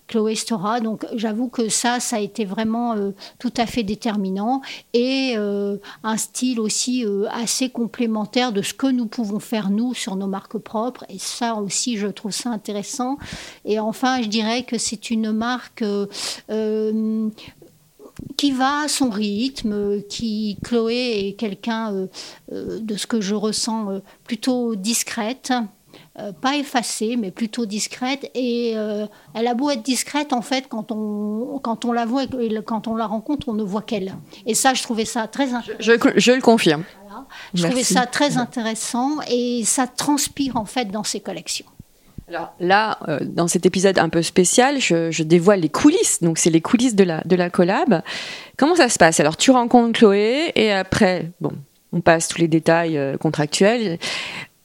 Chloé 0.07 0.35
Stora. 0.35 0.79
Donc 0.79 1.05
j'avoue 1.15 1.49
que 1.49 1.69
ça, 1.69 1.99
ça 1.99 2.17
a 2.17 2.19
été 2.19 2.45
vraiment 2.45 2.95
tout 3.39 3.53
à 3.57 3.65
fait 3.65 3.83
déterminant 3.83 4.61
et 4.93 5.35
un 5.35 6.17
style 6.17 6.59
aussi 6.59 7.05
assez 7.31 7.69
complémentaire 7.69 8.51
de 8.51 8.61
ce 8.61 8.73
que 8.73 8.87
nous 8.87 9.05
pouvons 9.05 9.39
faire 9.39 9.69
nous 9.69 9.93
sur 9.93 10.15
nos 10.15 10.27
marques 10.27 10.57
propres. 10.57 11.05
Et 11.09 11.19
ça 11.19 11.55
aussi, 11.55 11.97
je 11.97 12.07
trouve 12.07 12.31
ça 12.31 12.49
intéressant. 12.49 13.17
Et 13.65 13.79
enfin, 13.79 14.21
je 14.21 14.27
dirais 14.27 14.63
que 14.63 14.77
c'est 14.77 15.09
une 15.11 15.31
marque 15.31 15.83
qui 18.37 18.51
va 18.51 18.81
à 18.85 18.87
son 18.87 19.09
rythme, 19.09 20.01
qui 20.03 20.57
Chloé 20.63 21.27
est 21.27 21.33
quelqu'un 21.33 21.93
euh, 21.93 22.07
euh, 22.51 22.79
de 22.79 22.95
ce 22.95 23.07
que 23.07 23.21
je 23.21 23.35
ressens 23.35 23.91
euh, 23.91 23.99
plutôt 24.23 24.75
discrète. 24.75 25.53
pas 26.41 26.55
effacée, 26.55 27.17
mais 27.17 27.31
plutôt 27.31 27.65
discrète. 27.65 28.29
Et 28.35 28.71
elle 29.33 29.47
a 29.47 29.53
beau 29.53 29.69
être 29.69 29.81
discrète, 29.81 30.33
en 30.33 30.41
fait, 30.41 30.67
quand 30.69 30.91
on, 30.91 31.59
quand 31.63 31.85
on 31.85 31.91
la 31.91 32.05
voit, 32.05 32.23
quand 32.65 32.87
on 32.87 32.95
la 32.95 33.07
rencontre, 33.07 33.49
on 33.49 33.53
ne 33.53 33.63
voit 33.63 33.81
qu'elle. 33.81 34.13
Et 34.45 34.53
ça, 34.53 34.73
je 34.73 34.83
trouvais 34.83 35.05
ça 35.05 35.27
très 35.27 35.53
intéressant. 35.53 35.79
Je, 35.79 35.93
je, 36.17 36.31
le 36.31 36.41
confirme. 36.41 36.83
Je 37.53 37.65
trouvais 37.65 37.83
ça 37.83 38.05
très 38.05 38.37
intéressant 38.37 39.19
et 39.29 39.63
ça 39.65 39.87
transpire, 39.87 40.57
en 40.57 40.65
fait, 40.65 40.85
dans 40.85 41.03
ses 41.03 41.21
collections. 41.21 41.65
Alors 42.31 42.53
là, 42.61 42.97
euh, 43.09 43.19
dans 43.21 43.49
cet 43.49 43.65
épisode 43.65 43.99
un 43.99 44.07
peu 44.07 44.21
spécial, 44.21 44.79
je, 44.79 45.21
dévoile 45.23 45.59
les 45.59 45.69
coulisses. 45.69 46.21
Donc 46.21 46.37
c'est 46.37 46.49
les 46.49 46.61
coulisses 46.61 46.95
de 46.95 47.03
la, 47.03 47.21
de 47.25 47.35
la 47.35 47.49
collab. 47.49 48.01
Comment 48.57 48.75
ça 48.75 48.87
se 48.87 48.97
passe? 48.97 49.19
Alors 49.19 49.35
tu 49.35 49.51
rencontres 49.51 49.99
Chloé 49.99 50.53
et 50.55 50.71
après, 50.71 51.29
bon, 51.41 51.51
on 51.91 51.99
passe 51.99 52.29
tous 52.29 52.37
les 52.37 52.47
détails 52.47 52.97
euh, 52.97 53.17
contractuels. 53.17 53.99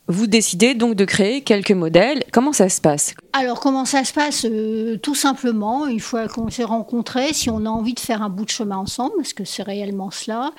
Vous 0.07 0.29
décidez 0.29 0.75
donc 0.75 0.95
de 0.95 1.05
créer 1.05 1.41
quelques 1.41 1.73
modèles. 1.73 2.23
Comment 2.33 2.53
ça 2.53 2.69
se 2.69 2.81
passe? 2.81 3.15
Alors, 3.39 3.61
comment 3.61 3.85
ça 3.85 4.03
se 4.03 4.15
passe 4.15 4.47
euh, 4.49 4.97
Tout 4.97 5.15
simplement, 5.15 5.87
une 5.87 6.01
fois 6.01 6.27
qu'on 6.27 6.49
s'est 6.49 6.65
rencontrés, 6.65 7.35
si 7.35 7.51
on 7.51 7.67
a 7.67 7.69
envie 7.69 7.93
de 7.93 8.01
faire 8.01 8.23
un 8.23 8.31
bout 8.31 8.47
de 8.47 8.51
chemin 8.51 8.79
ensemble, 8.79 9.13
parce 9.19 9.35
que 9.35 9.45
c'est 9.45 9.63
réellement 9.63 10.11
cela, 10.11 10.53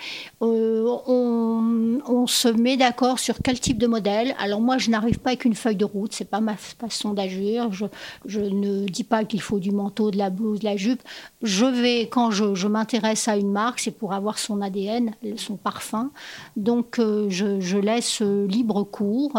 euh, 0.43 0.85
on, 1.07 2.27
se 2.27 2.49
met 2.49 2.77
d'accord 2.77 3.17
sur 3.17 3.37
quel 3.43 3.59
type 3.59 3.79
de 3.79 3.87
modèle. 3.87 4.35
Alors, 4.37 4.61
moi, 4.61 4.77
je 4.77 4.91
n'arrive 4.91 5.17
pas 5.17 5.31
avec 5.31 5.45
une 5.45 5.55
feuille 5.55 5.75
de 5.75 5.85
route, 5.85 6.13
c'est 6.13 6.29
pas 6.29 6.39
ma 6.39 6.55
façon 6.55 7.13
d'agir. 7.13 7.71
Je, 7.71 8.39
ne 8.41 8.85
dis 8.85 9.03
pas 9.03 9.23
qu'il 9.23 9.41
faut 9.41 9.57
du 9.57 9.71
manteau, 9.71 10.11
de 10.11 10.17
la 10.19 10.29
blouse, 10.29 10.59
de 10.59 10.65
la 10.65 10.77
jupe. 10.77 11.01
Je 11.41 11.65
vais, 11.65 12.01
quand 12.09 12.29
je, 12.29 12.67
m'intéresse 12.67 13.27
à 13.27 13.37
une 13.37 13.51
marque, 13.51 13.79
c'est 13.79 13.91
pour 13.91 14.13
avoir 14.13 14.37
son 14.37 14.61
ADN, 14.61 15.15
son 15.37 15.55
parfum. 15.55 16.11
Donc, 16.57 16.99
euh, 16.99 17.27
je, 17.29 17.77
laisse 17.77 18.21
libre 18.21 18.83
cours. 18.83 19.31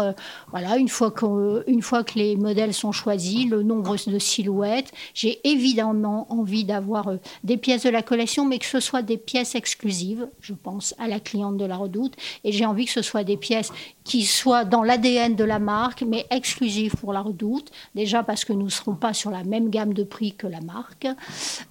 Une 0.77 0.89
fois, 0.89 1.13
une 1.67 1.81
fois 1.81 2.03
que 2.03 2.19
les 2.19 2.35
modèles 2.35 2.73
sont 2.73 2.91
choisis, 2.91 3.28
le 3.45 3.63
nombre 3.63 3.95
de 4.07 4.19
silhouettes. 4.19 4.91
J'ai 5.13 5.39
évidemment 5.47 6.31
envie 6.31 6.63
d'avoir 6.63 7.07
euh, 7.09 7.17
des 7.43 7.57
pièces 7.57 7.83
de 7.83 7.89
la 7.89 8.01
collection, 8.01 8.45
mais 8.45 8.59
que 8.59 8.65
ce 8.65 8.79
soit 8.79 9.01
des 9.01 9.17
pièces 9.17 9.55
exclusives. 9.55 10.27
Je 10.41 10.53
pense 10.53 10.95
à 10.97 11.07
la 11.07 11.19
cliente 11.19 11.57
de 11.57 11.65
la 11.65 11.77
Redoute. 11.77 12.15
Et 12.43 12.51
j'ai 12.51 12.65
envie 12.65 12.85
que 12.85 12.91
ce 12.91 13.01
soit 13.01 13.23
des 13.23 13.37
pièces 13.37 13.71
qui 14.03 14.23
soient 14.23 14.65
dans 14.65 14.83
l'ADN 14.83 15.35
de 15.35 15.43
la 15.43 15.59
marque, 15.59 16.03
mais 16.03 16.25
exclusives 16.31 16.95
pour 16.95 17.13
la 17.13 17.21
Redoute. 17.21 17.71
Déjà 17.95 18.23
parce 18.23 18.45
que 18.45 18.53
nous 18.53 18.65
ne 18.65 18.69
serons 18.69 18.95
pas 18.95 19.13
sur 19.13 19.31
la 19.31 19.43
même 19.43 19.69
gamme 19.69 19.93
de 19.93 20.03
prix 20.03 20.33
que 20.33 20.47
la 20.47 20.61
marque. 20.61 21.07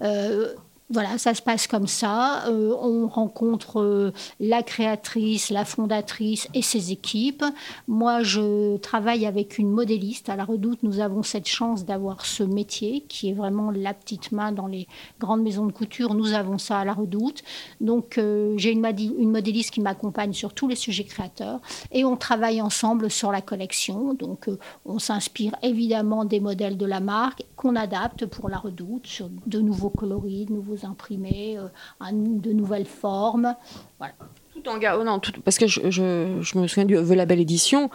Euh, 0.03 0.55
voilà, 0.91 1.19
ça 1.19 1.35
se 1.35 1.43
passe 1.43 1.67
comme 1.67 1.87
ça. 1.87 2.47
Euh, 2.49 2.75
on 2.81 3.09
rencontre 3.09 3.81
euh, 3.81 4.13
la 4.41 4.63
créatrice, 4.63 5.51
la 5.51 5.67
fondatrice 5.67 6.49
et 6.55 6.63
ses 6.63 6.93
équipes. 6.93 7.45
Moi, 7.89 8.23
je 8.23 8.79
travaille 8.79 9.27
avec 9.27 9.59
une 9.59 9.71
modéliste. 9.71 10.31
À 10.31 10.37
la 10.37 10.47
Redoute, 10.47 10.83
nous 10.83 11.01
avons 11.01 11.23
cette 11.23 11.47
chance 11.47 11.85
d'avoir 11.85 12.25
ce 12.25 12.43
métier 12.43 13.05
qui 13.07 13.29
est 13.29 13.35
vraiment 13.35 13.71
la 13.71 13.93
petite 13.93 14.33
main 14.33 14.51
dans 14.51 14.67
les 14.67 14.87
grandes 15.21 15.43
maisons 15.43 15.67
de 15.67 15.73
couture. 15.73 16.15
Nous 16.15 16.33
avons 16.33 16.57
ça 16.57 16.79
à 16.79 16.85
la 16.87 16.95
Redoute. 16.95 17.43
Donc, 17.83 18.17
euh, 18.17 18.55
j'ai 18.57 18.71
une, 18.71 18.87
une, 18.87 19.31
modéliste 19.31 19.73
qui 19.73 19.83
m'accompagne 19.83 20.33
sur 20.33 20.55
tous 20.55 20.69
les 20.69 20.77
sujets 20.77 21.05
créateurs 21.05 21.61
et 21.93 22.07
on 22.07 22.17
travaille 22.17 22.63
ensemble 22.63 23.11
sur 23.11 23.31
la 23.31 23.43
collection. 23.43 24.15
Donc, 24.15 24.49
on 24.87 24.99
s'inspire 24.99 25.55
évidemment 25.63 26.25
des 26.25 26.41
modèles 26.41 26.79
de 26.79 26.87
la 26.87 27.01
marque 27.01 27.43
qu'on 27.57 27.77
adapte 27.77 28.25
pour 28.25 28.49
la 28.49 28.57
Redoute 28.57 29.07
sur 29.07 29.29
de 29.47 29.61
nouveaux 29.61 29.91
coloris, 29.91 30.47
de 30.47 30.55
nouveaux 30.55 30.78
imprimer 30.85 31.59
euh, 31.59 31.69
de 32.13 32.53
nouvelles 32.53 32.87
formes. 32.87 33.55
Voilà. 33.99 34.15
Tout 34.55 34.69
en 34.69 34.79
gardant, 34.79 35.05
non, 35.05 35.21
parce 35.45 35.59
que 35.59 35.67
je, 35.67 35.91
je, 35.91 36.59
me 36.59 36.67
souviens 36.67 36.85
du 36.85 36.95
The 36.95 37.15
Label 37.15 37.41
Édition, 37.41 37.91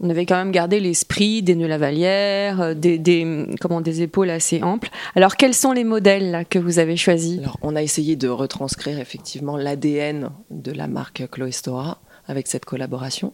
on 0.00 0.10
avait 0.10 0.26
quand 0.26 0.36
même 0.36 0.52
gardé 0.52 0.78
l'esprit 0.80 1.42
des 1.42 1.54
nœuds 1.54 1.66
lavalières, 1.66 2.60
euh, 2.60 2.74
des, 2.74 2.98
des, 2.98 3.46
comment, 3.60 3.80
des 3.80 4.02
épaules 4.02 4.30
assez 4.30 4.62
amples. 4.62 4.90
Alors, 5.14 5.36
quels 5.36 5.54
sont 5.54 5.72
les 5.72 5.84
modèles 5.84 6.30
là, 6.30 6.44
que 6.44 6.58
vous 6.58 6.78
avez 6.78 6.96
choisis? 6.96 7.38
Alors, 7.40 7.58
on 7.62 7.74
a 7.74 7.82
essayé 7.82 8.16
de 8.16 8.28
retranscrire 8.28 8.98
effectivement 8.98 9.56
l'ADN 9.56 10.30
de 10.50 10.72
la 10.72 10.86
marque 10.86 11.28
Chloé 11.30 11.52
Stora 11.52 11.98
avec 12.26 12.46
cette 12.46 12.64
collaboration. 12.64 13.32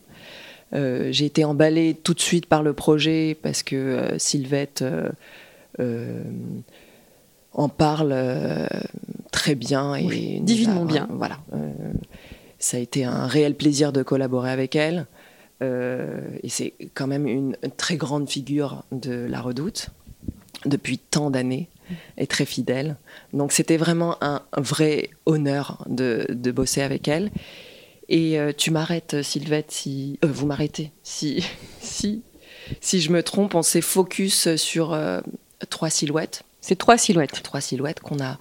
Euh, 0.73 1.09
j'ai 1.11 1.27
été 1.27 1.45
emballée 1.45 1.95
tout 2.03 2.15
de 2.15 2.21
suite 2.21 2.47
par 2.47 2.63
le 2.63 2.73
projet 2.73 3.37
parce 3.43 3.63
que 3.63 4.15
Sylvette 4.19 4.85
en 7.55 7.69
parle 7.69 8.11
euh, 8.13 8.67
très 9.31 9.55
bien 9.55 9.95
et 9.95 10.41
divinement 10.41 10.85
bien. 10.85 11.09
Voilà, 11.11 11.39
euh, 11.55 11.73
ça 12.59 12.77
a 12.77 12.81
été 12.81 13.05
un 13.05 13.27
réel 13.27 13.55
plaisir 13.55 13.93
de 13.93 14.03
collaborer 14.03 14.51
avec 14.51 14.77
elle. 14.77 15.07
Euh, 15.63 16.21
et 16.43 16.49
c'est 16.49 16.75
quand 16.95 17.07
même 17.07 17.27
une 17.27 17.57
très 17.77 17.97
grande 17.97 18.29
figure 18.29 18.85
de 18.93 19.13
la 19.13 19.41
Redoute 19.41 19.89
depuis 20.67 20.99
tant 20.99 21.31
d'années 21.31 21.69
et 22.19 22.27
très 22.27 22.45
fidèle. 22.45 22.97
Donc 23.33 23.53
c'était 23.53 23.77
vraiment 23.77 24.17
un 24.23 24.43
vrai 24.57 25.11
honneur 25.27 25.85
de, 25.89 26.27
bosser 26.51 26.83
avec 26.83 27.07
elle. 27.07 27.31
Et 28.09 28.39
tu 28.57 28.71
m'arrêtes, 28.71 29.23
Sylvette, 29.23 29.71
si 29.71 30.19
vous 30.23 30.47
m'arrêtez, 30.47 30.91
si 31.03 31.45
si 31.81 32.23
si 32.81 33.03
je 33.03 33.13
me 33.13 33.23
trompe, 33.23 33.55
on 33.55 33.63
s'est 33.63 33.83
focus 33.83 34.57
sur 34.57 34.99
trois 35.69 35.91
silhouettes 35.91 36.45
c'est 36.65 36.77
trois 36.77 36.97
silhouettes. 36.97 37.43
Trois 37.43 37.61
silhouettes 37.61 38.01
qu'on 38.01 38.21
a, 38.21 38.39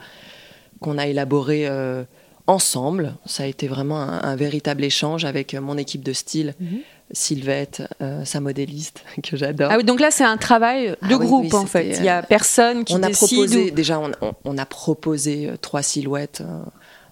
qu'on 0.80 0.98
a 0.98 1.08
élaborées 1.08 1.68
euh, 1.68 2.06
ensemble. 2.48 3.16
Ça 3.26 3.44
a 3.44 3.46
été 3.48 3.68
vraiment 3.68 4.00
un, 4.00 4.36
véritable 4.38 4.86
échange 4.86 5.26
avec 5.26 5.54
mon 5.54 5.78
équipe 5.78 6.04
de 6.04 6.14
style. 6.14 6.54
Mhm. 6.58 6.80
Sylvette, 7.12 7.84
euh, 8.02 8.24
sa 8.24 8.40
modéliste 8.40 9.04
que 9.24 9.36
j'adore. 9.36 9.70
Ah 9.72 9.76
oui, 9.78 9.84
donc 9.84 10.00
là 10.00 10.10
c'est 10.10 10.24
un 10.24 10.38
travail 10.38 10.88
de 10.88 10.96
ah 11.02 11.18
groupe 11.18 11.54
en 11.54 11.66
fait. 11.66 11.98
Il 11.98 12.06
y 12.06 12.10
a 12.10 12.20
euh, 12.20 12.22
personne 12.28 12.86
qui 12.86 12.96
on 12.96 13.04
a 13.04 13.10
proposé 13.10 13.72
déjà 13.72 14.00
on, 14.46 14.58
a 14.58 14.66
proposé 14.66 15.52
trois 15.62 15.84
silhouettes 15.84 16.42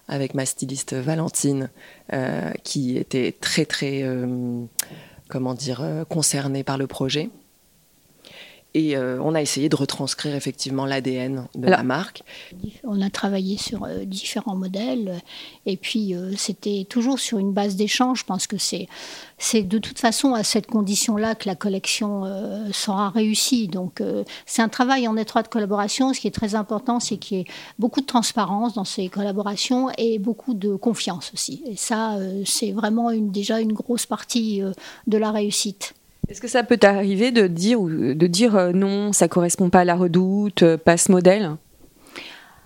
avec 0.08 0.34
ma 0.34 0.46
styliste 0.46 0.94
Valentine 0.94 1.70
qui 2.63 2.98
était 2.98 3.36
très 3.39 3.65
très 3.65 4.03
comment 5.27 5.53
dire 5.53 5.84
concernée 6.10 6.63
par 6.63 6.77
le 6.77 6.88
projet. 6.88 7.30
Et 8.74 8.96
euh, 8.96 9.20
on 9.22 9.36
a 9.36 9.42
essayé 9.42 9.68
de 9.68 9.75
retranscrire 9.75 10.34
effectivement 10.34 10.86
l'ADN 10.86 11.48
de 11.56 11.68
la 11.68 11.84
marque. 11.84 12.24
On 12.86 13.01
a 13.01 13.10
travaillé 13.10 13.58
sur 13.58 13.84
euh, 13.84 14.06
différents 14.06 14.56
modèles 14.56 15.22
et 15.66 15.75
puis 15.75 16.16
euh, 16.16 16.32
c'était 16.38 16.86
toujours 16.90 17.20
sur 17.20 17.38
une 17.38 17.51
base 17.51 17.75
d'échange. 17.75 18.20
Je 18.20 18.24
pense 18.24 18.48
que 18.48 18.58
c'est, 18.58 18.88
c'est 19.38 19.63
de 19.63 19.78
toute 19.78 20.00
façon 20.00 20.34
à 20.34 20.44
cette 20.44 20.68
condition-là 20.68 21.36
que 21.36 21.50
la 21.50 21.56
collection 21.56 22.24
sera 22.72 23.10
réussie. 23.10 23.68
Donc 23.68 24.01
c'est 24.46 24.62
un 24.62 24.70
travail 24.70 25.08
en 25.08 25.18
étroite 25.18 25.50
collaboration. 25.50 26.13
Ce 26.13 26.20
qui 26.20 26.28
est 26.28 26.32
très 26.32 26.56
important, 26.56 27.00
c'est 27.00 27.18
qu'il 27.18 27.38
y 27.38 27.42
ait 27.42 27.46
beaucoup 27.80 28.01
de 28.01 28.06
transparence 28.06 28.74
dans 28.74 28.86
ces 28.86 29.10
collaborations 29.10 29.90
et 29.98 30.20
beaucoup 30.20 30.54
de 30.54 30.75
confiance 30.75 31.32
aussi. 31.34 31.63
Et 31.66 31.75
ça, 31.75 32.18
c'est 32.46 32.72
vraiment 32.72 33.12
une, 33.12 33.32
déjà 33.32 33.60
une 33.60 33.74
grosse 33.74 34.06
partie 34.06 34.62
de 35.08 35.18
la 35.18 35.32
réussite. 35.32 35.94
Est-ce 36.28 36.40
que 36.40 36.48
ça 36.48 36.63
peut 36.63 36.78
t'arriver 36.78 37.32
de 37.32 37.48
dire, 37.48 37.82
de 37.82 38.28
dire 38.28 38.56
euh, 38.56 38.72
non, 38.72 39.12
ça 39.12 39.28
correspond 39.28 39.70
pas 39.70 39.82
à 39.82 39.86
la 39.86 39.96
redoute, 39.96 40.63
euh, 40.63 40.78
pas 40.78 40.98
ce 40.98 41.12
modèle? 41.12 41.58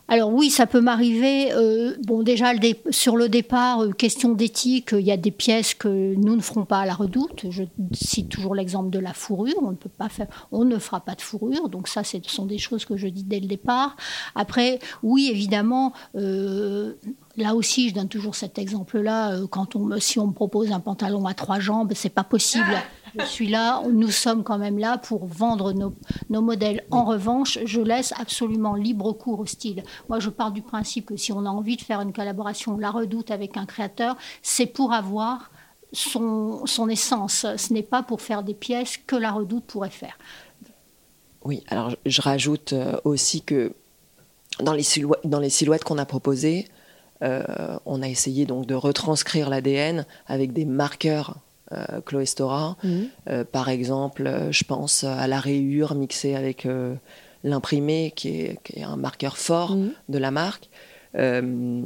Alors 0.08 0.32
oui, 0.32 0.52
ça 0.52 0.68
peut 0.68 0.82
m'arriver. 0.82 1.52
Euh, 1.52 1.96
bon, 2.04 2.22
déjà 2.22 2.52
sur 2.92 3.18
le 3.18 3.28
départ, 3.28 3.82
question 3.98 4.34
d'éthique, 4.34 4.90
il 4.92 5.00
y 5.00 5.12
a 5.12 5.18
des 5.18 5.32
pièces 5.32 5.74
que 5.74 6.14
nous 6.14 6.36
ne 6.36 6.42
ferons 6.42 6.64
pas 6.64 6.82
à 6.82 6.86
la 6.86 6.94
redoute. 6.94 7.46
Je 7.50 7.64
cite 7.92 8.30
toujours 8.30 8.54
l'exemple 8.54 8.92
de 8.92 9.00
la 9.00 9.14
fourrure. 9.14 9.56
On 9.64 9.72
ne 9.72 9.76
peut 9.76 9.90
pas 9.90 10.10
faire, 10.10 10.28
on 10.52 10.64
ne 10.64 10.78
fera 10.78 11.00
pas 11.00 11.16
de 11.16 11.22
fourrure. 11.22 11.70
Donc 11.70 11.88
ça, 11.88 12.04
ce 12.04 12.20
sont 12.28 12.46
des 12.46 12.60
choses 12.60 12.86
que 12.86 12.98
je 12.98 13.08
dis 13.08 13.24
dès 13.24 13.40
le 13.40 13.48
départ. 13.48 13.96
Après, 14.36 14.78
oui, 15.02 15.30
évidemment. 15.32 15.94
Là 16.14 17.56
aussi, 17.56 17.90
je 17.90 17.96
donne 17.96 18.08
toujours 18.08 18.36
cet 18.36 18.60
exemple-là. 18.60 19.40
Quand 19.50 19.76
on, 19.76 20.00
si 20.00 20.20
on 20.20 20.28
me 20.28 20.34
propose 20.34 20.72
un 20.72 20.80
pantalon 20.80 21.26
à 21.26 21.34
trois 21.34 21.60
jambes, 21.60 21.94
c'est 21.96 22.14
pas 22.14 22.24
possible. 22.24 22.76
Je 23.18 23.26
suis 23.26 23.48
là, 23.48 23.82
nous 23.92 24.12
sommes 24.12 24.44
quand 24.44 24.58
même 24.58 24.78
là 24.78 24.98
pour 24.98 25.26
vendre 25.26 25.74
nos, 25.74 25.94
nos 26.30 26.42
modèles. 26.42 26.84
En 26.92 27.06
revanche, 27.06 27.60
je 27.66 27.82
laisse 27.82 28.14
absolument 28.20 28.76
libre 28.76 29.14
cours 29.14 29.40
au 29.40 29.46
style. 29.46 29.84
Moi, 30.10 30.20
je 30.20 30.30
pars 30.30 30.52
du 30.52 30.62
principe 30.62 31.08
que 31.08 31.18
si 31.18 31.32
on 31.32 31.46
a 31.46 31.50
envie 31.50 31.78
de 31.78 31.82
faire 31.82 32.02
une 32.02 32.14
collaboration 32.14 32.78
La 32.78 32.92
Redoute 32.92 33.32
avec 33.32 33.58
un 33.58 33.66
créateur, 33.66 34.18
c'est 34.42 34.66
pour 34.66 34.94
avoir 34.94 35.52
son, 35.94 36.66
son 36.66 36.90
essence. 36.90 37.46
Ce 37.58 37.74
n'est 37.74 37.84
pas 37.84 38.04
pour 38.04 38.22
faire 38.22 38.44
des 38.44 38.54
pièces 38.54 38.98
que 38.98 39.16
La 39.16 39.32
Redoute 39.32 39.66
pourrait 39.66 39.90
faire. 39.90 40.18
Oui, 41.44 41.64
alors 41.68 41.96
je 42.06 42.22
rajoute 42.22 42.74
euh, 42.74 42.98
aussi 43.04 43.42
que 43.42 43.74
dans 44.60 44.74
les 44.74 44.84
silhouettes, 44.84 45.22
dans 45.26 45.40
les 45.40 45.52
silhouettes 45.52 45.84
qu'on 45.84 46.00
a 46.00 46.06
proposées, 46.06 46.68
euh, 47.22 47.78
on 47.86 48.02
a 48.02 48.08
essayé 48.08 48.46
donc 48.46 48.66
de 48.66 48.76
retranscrire 48.76 49.50
l'ADN 49.50 50.06
avec 50.28 50.54
des 50.54 50.66
marqueurs 50.66 51.36
Chloé 52.06 52.26
Stora. 52.26 52.78
Mhm. 52.84 53.08
Euh, 53.30 53.44
par 53.44 53.70
exemple, 53.70 54.28
euh, 54.28 54.52
je 54.52 54.64
pense 54.64 55.04
à 55.04 55.28
la 55.28 55.40
rayure 55.40 55.96
mixée 55.96 56.36
avec 56.36 56.66
euh, 56.66 56.94
l'imprimé, 57.44 58.12
qui 58.16 58.42
est, 58.42 58.60
qui 58.64 58.80
est 58.80 58.84
un 58.84 58.96
marqueur 58.98 59.38
fort 59.38 59.76
Mhm. 59.76 59.92
de 60.10 60.18
la 60.18 60.32
marque. 60.32 60.70
Euh, 61.18 61.82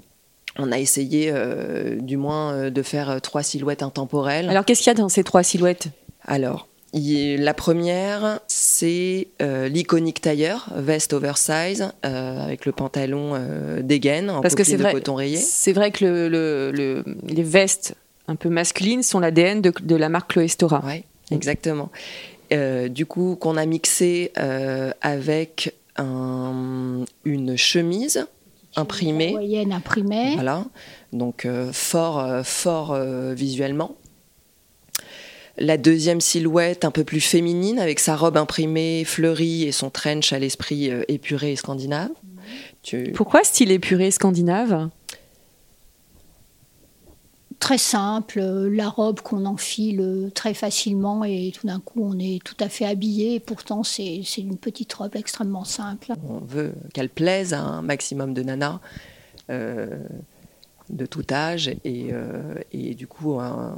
on 0.57 0.71
a 0.71 0.79
essayé, 0.79 1.29
euh, 1.31 1.97
du 2.01 2.17
moins, 2.17 2.53
euh, 2.53 2.69
de 2.69 2.81
faire 2.81 3.09
euh, 3.09 3.19
trois 3.19 3.43
silhouettes 3.43 3.83
intemporelles. 3.83 4.49
Alors 4.49 4.65
qu'est-ce 4.65 4.79
qu'il 4.81 4.87
y 4.91 4.95
a 4.95 4.99
dans 4.99 5.09
ces 5.09 5.23
trois 5.23 5.43
silhouettes? 5.43 5.87
Alors, 6.25 6.67
la 6.93 7.53
première, 7.53 8.39
c'est 8.47 9.27
euh, 9.43 9.67
l'iconique 9.69 10.21
tailleur, 10.21 10.69
veste 10.75 11.13
oversize, 11.13 11.91
euh, 12.05 12.43
avec 12.43 12.65
le 12.65 12.71
pantalon 12.71 13.33
euh, 13.35 13.81
dégaine 13.83 14.29
en 14.31 14.41
Parce 14.41 14.55
que 14.55 14.63
c'est 14.63 14.77
de 14.77 14.81
vrai, 14.81 14.93
coton 14.93 15.13
rayé. 15.15 15.37
c'est 15.37 15.71
vrai 15.73 15.91
que 15.91 16.03
le, 16.03 16.27
le- 16.29 16.71
le- 16.71 17.03
les 17.27 17.43
vestes 17.43 17.93
un 18.29 18.35
peu 18.35 18.49
masculines 18.49 19.03
sont 19.03 19.19
l'ADN 19.19 19.61
de, 19.61 19.73
de 19.81 19.95
la 19.95 20.07
marque 20.09 20.31
Chloé 20.33 20.47
Stora. 20.47 20.83
Ouais, 20.85 21.03
exactement. 21.31 21.89
Euh, 22.53 22.87
du 22.87 23.05
coup, 23.05 23.35
qu'on 23.39 23.57
a 23.57 23.65
mixé 23.65 24.31
euh, 24.37 24.91
avec 25.01 25.75
un- 25.97 27.03
une 27.25 27.57
chemise 27.57 28.25
imprimée. 28.75 29.31
Moyenne 29.31 29.73
imprimée. 29.73 30.33
Voilà, 30.35 30.65
donc 31.11 31.45
euh, 31.45 31.71
fort, 31.73 32.45
fort 32.45 32.93
euh, 32.93 33.33
visuellement. 33.33 33.95
La 35.57 35.77
deuxième 35.77 36.21
silhouette, 36.21 36.85
un 36.85 36.91
peu 36.91 37.03
plus 37.03 37.19
féminine, 37.19 37.79
avec 37.79 37.99
sa 37.99 38.15
robe 38.15 38.37
imprimée, 38.37 39.03
fleurie 39.05 39.63
et 39.63 39.71
son 39.73 39.89
trench 39.89 40.31
à 40.31 40.39
l'esprit 40.39 40.89
euh, 40.89 41.03
épuré 41.09 41.51
et 41.51 41.55
scandinave. 41.57 42.11
Tu- 42.81 43.11
Pourquoi 43.13 43.43
style 43.43 43.71
épuré 43.71 44.09
scandinave? 44.11 44.89
Très 47.59 47.77
simple, 47.77 48.39
euh, 48.39 48.69
la 48.73 48.87
robe 48.87 49.19
qu'on 49.19 49.45
enfile 49.45 49.99
euh, 49.99 50.29
très 50.29 50.53
facilement 50.53 51.25
et 51.25 51.51
tout 51.53 51.67
d'un 51.67 51.81
coup 51.81 52.01
on 52.01 52.17
est 52.17 52.41
tout 52.43 52.55
à 52.61 52.69
fait 52.69 52.85
habillé. 52.85 53.35
Et 53.35 53.39
pourtant 53.41 53.83
c'est 53.83 54.21
c'est 54.23 54.41
une 54.41 54.57
petite 54.57 54.93
robe 54.93 55.15
extrêmement 55.15 55.65
simple. 55.65 56.13
On 56.27 56.37
veut 56.39 56.73
qu'elle 56.93 57.09
plaise 57.09 57.53
à 57.53 57.59
un 57.61 57.81
maximum 57.81 58.33
de 58.33 58.43
nanas 58.43 58.79
euh, 59.49 59.87
de 60.89 61.05
tout 61.05 61.25
âge. 61.31 61.67
Et, 61.83 62.07
euh, 62.13 62.55
et 62.71 62.95
du 62.95 63.07
coup, 63.07 63.39
un- 63.39 63.77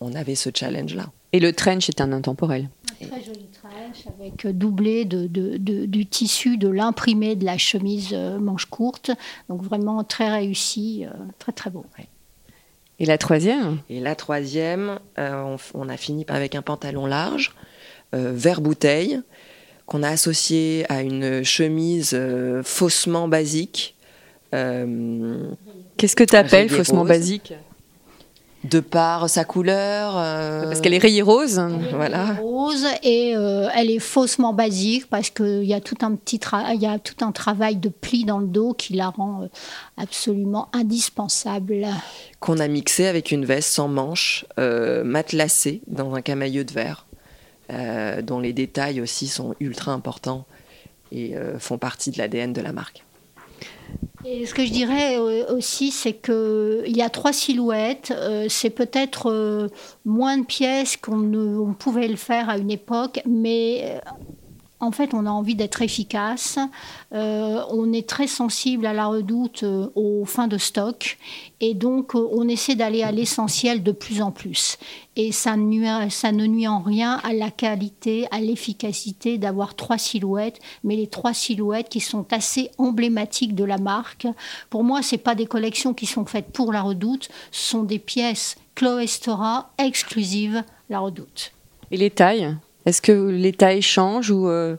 on 0.00 0.14
avait 0.14 0.34
ce 0.34 0.48
challenge-là. 0.54 1.10
Et 1.32 1.38
le 1.40 1.52
trench 1.52 1.88
est 1.88 2.00
un 2.00 2.12
intemporel. 2.12 2.68
Très 3.00 3.22
joli 3.22 3.46
trench 3.52 4.06
avec 4.18 4.46
doublé 4.56 5.04
de, 5.04 5.26
de- 5.26 5.56
de- 5.58 5.86
du 5.86 6.06
tissu 6.06 6.56
de 6.56 6.68
l'imprimé 6.68 7.36
de 7.36 7.44
la 7.44 7.58
chemise 7.58 8.12
manche 8.14 8.66
courte. 8.66 9.10
Donc 9.48 9.62
vraiment 9.62 10.02
très 10.02 10.30
réussi, 10.30 11.04
très 11.38 11.52
très 11.52 11.70
beau. 11.70 11.84
Et 13.02 13.06
la 13.06 13.18
troisième? 13.18 13.78
Et 13.90 13.98
la 13.98 14.14
troisième, 14.14 15.00
euh, 15.18 15.56
on, 15.74 15.88
a 15.88 15.96
fini 15.96 16.24
avec 16.28 16.54
un 16.54 16.62
pantalon 16.62 17.04
large, 17.04 17.52
euh, 18.14 18.30
vert 18.32 18.60
bouteille, 18.60 19.20
qu'on 19.86 20.04
a 20.04 20.08
associé 20.08 20.86
à 20.88 21.02
une 21.02 21.42
chemise 21.42 22.12
euh, 22.14 22.62
faussement 22.62 23.26
basique, 23.26 23.96
Qu'est-ce 24.52 26.14
que 26.14 26.24
tu 26.24 26.36
appelles 26.36 26.68
faussement 26.68 27.00
rose. 27.00 27.08
basique? 27.08 27.54
De 28.64 28.80
par 28.80 29.28
sa 29.28 29.44
couleur. 29.44 30.14
euh, 30.16 30.64
Parce 30.66 30.80
qu'elle 30.80 30.94
est 30.94 30.98
rayée 30.98 31.22
rose. 31.22 31.60
Voilà. 31.92 32.34
Rose 32.34 32.86
et 33.02 33.36
euh, 33.36 33.68
elle 33.74 33.90
est 33.90 33.98
faussement 33.98 34.52
basique 34.52 35.08
parce 35.08 35.30
qu'il 35.30 35.64
y 35.64 35.74
a 35.74 35.80
tout 35.80 35.96
un 36.02 36.14
petit 36.14 36.40
il 36.74 36.80
y 36.80 36.86
a 36.86 36.98
tout 36.98 37.24
un 37.24 37.32
travail 37.32 37.76
de 37.76 37.88
pli 37.88 38.24
dans 38.24 38.38
le 38.38 38.46
dos 38.46 38.72
qui 38.74 38.92
la 38.94 39.08
rend 39.10 39.42
euh, 39.42 39.46
absolument 39.96 40.68
indispensable. 40.72 41.86
qu'on 42.40 42.58
a 42.58 42.68
mixé 42.68 43.06
avec 43.06 43.32
une 43.32 43.44
veste 43.44 43.70
sans 43.70 43.88
manches, 43.88 44.46
euh, 44.58 45.02
matelassée 45.04 45.82
dans 45.88 46.14
un 46.14 46.22
camailleux 46.22 46.64
de 46.64 46.72
verre, 46.72 47.06
dont 48.22 48.38
les 48.38 48.52
détails 48.52 49.00
aussi 49.00 49.26
sont 49.28 49.54
ultra 49.58 49.92
importants 49.92 50.44
et 51.10 51.34
font 51.58 51.78
partie 51.78 52.10
de 52.10 52.18
l'ADN 52.18 52.52
de 52.52 52.60
la 52.60 52.72
marque. 52.72 53.04
Et 54.24 54.46
ce 54.46 54.54
que 54.54 54.64
je 54.64 54.70
dirais 54.70 55.18
euh, 55.18 55.52
aussi, 55.54 55.90
c'est 55.90 56.12
que 56.12 56.84
il 56.86 56.96
y 56.96 57.02
a 57.02 57.10
trois 57.10 57.32
silhouettes. 57.32 58.12
euh, 58.16 58.46
c'est 58.48 58.70
peut-être 58.70 59.30
euh, 59.30 59.68
moins 60.04 60.38
de 60.38 60.44
pièces 60.44 60.96
qu'on 60.96 61.74
pouvait 61.78 62.08
le 62.08 62.16
faire 62.16 62.48
à 62.48 62.58
une 62.58 62.70
époque, 62.70 63.20
mais 63.26 63.82
euh, 63.84 64.10
en 64.82 64.90
fait, 64.90 65.14
on 65.14 65.26
a 65.26 65.30
envie 65.30 65.54
d'être 65.54 65.80
efficace. 65.80 66.58
Euh, 67.14 67.62
on 67.70 67.92
est 67.92 68.08
très 68.08 68.26
sensible 68.26 68.84
à 68.84 68.92
la 68.92 69.06
redoute 69.06 69.62
euh, 69.62 69.88
aux 69.94 70.24
fins 70.24 70.48
de 70.48 70.58
stock, 70.58 71.18
et 71.60 71.74
donc 71.74 72.16
euh, 72.16 72.28
on 72.32 72.48
essaie 72.48 72.74
d'aller 72.74 73.04
à 73.04 73.12
l'essentiel 73.12 73.84
de 73.84 73.92
plus 73.92 74.20
en 74.20 74.32
plus. 74.32 74.78
Et 75.14 75.30
ça, 75.30 75.56
ne 75.56 76.46
nuit 76.46 76.66
en 76.66 76.80
rien 76.80 77.20
à 77.22 77.32
la 77.32 77.52
qualité, 77.52 78.26
à 78.32 78.40
l'efficacité 78.40 79.38
d'avoir 79.38 79.76
trois 79.76 79.98
silhouettes, 79.98 80.58
mais 80.82 80.96
les 80.96 81.06
trois 81.06 81.32
silhouettes 81.32 81.88
qui 81.88 82.00
sont 82.00 82.26
assez 82.32 82.70
emblématiques 82.76 83.54
de 83.54 83.64
la 83.64 83.78
marque. 83.78 84.26
Pour 84.68 84.82
moi, 84.82 85.00
c'est 85.02 85.16
pas 85.16 85.36
des 85.36 85.46
collections 85.46 85.94
qui 85.94 86.06
sont 86.06 86.26
faites 86.26 86.50
pour 86.50 86.72
la 86.72 86.82
Redoute, 86.82 87.28
ce 87.52 87.70
sont 87.70 87.84
des 87.84 88.00
pièces 88.00 88.56
Chloé 88.74 89.06
Stora 89.06 89.70
exclusives 89.78 90.64
la 90.90 90.98
Redoute. 90.98 91.52
Et 91.92 91.96
les 91.96 92.10
tailles? 92.10 92.56
Est-ce 92.86 93.00
que 93.02 93.12
les 93.28 93.52
tailles 93.52 93.82
changent 93.82 94.30
ou 94.30 94.48
euh, 94.48 94.76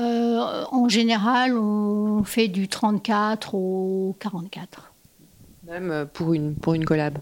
Euh, 0.00 0.64
en 0.70 0.88
général, 0.88 1.56
on 1.58 2.22
fait 2.24 2.48
du 2.48 2.68
34 2.68 3.54
au 3.54 4.16
44. 4.18 4.92
même 5.68 5.90
euh, 5.90 6.04
pour 6.06 6.32
une, 6.32 6.54
pour 6.54 6.74
une 6.74 6.84
collab 6.84 7.18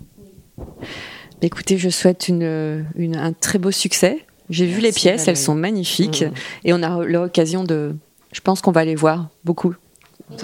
Écoutez, 1.43 1.79
je 1.79 1.89
souhaite 1.89 2.29
une, 2.29 2.85
une- 2.97 3.17
un 3.17 3.33
très 3.33 3.59
beau 3.59 3.71
succès. 3.71 4.25
J'ai 4.51 4.67
vu 4.67 4.81
les 4.81 4.93
pièces, 4.93 5.29
elles 5.29 5.37
sont 5.37 5.55
magnifiques. 5.55 6.23
Mmh. 6.23 6.33
Et 6.65 6.73
on 6.73 6.83
a 6.83 7.05
l'occasion 7.05 7.65
de. 7.65 7.95
Je 8.33 8.41
pense 8.41 8.61
qu'on 8.61 8.73
va 8.73 8.85
les 8.85 8.95
voir 8.97 9.29
beaucoup 9.45 9.75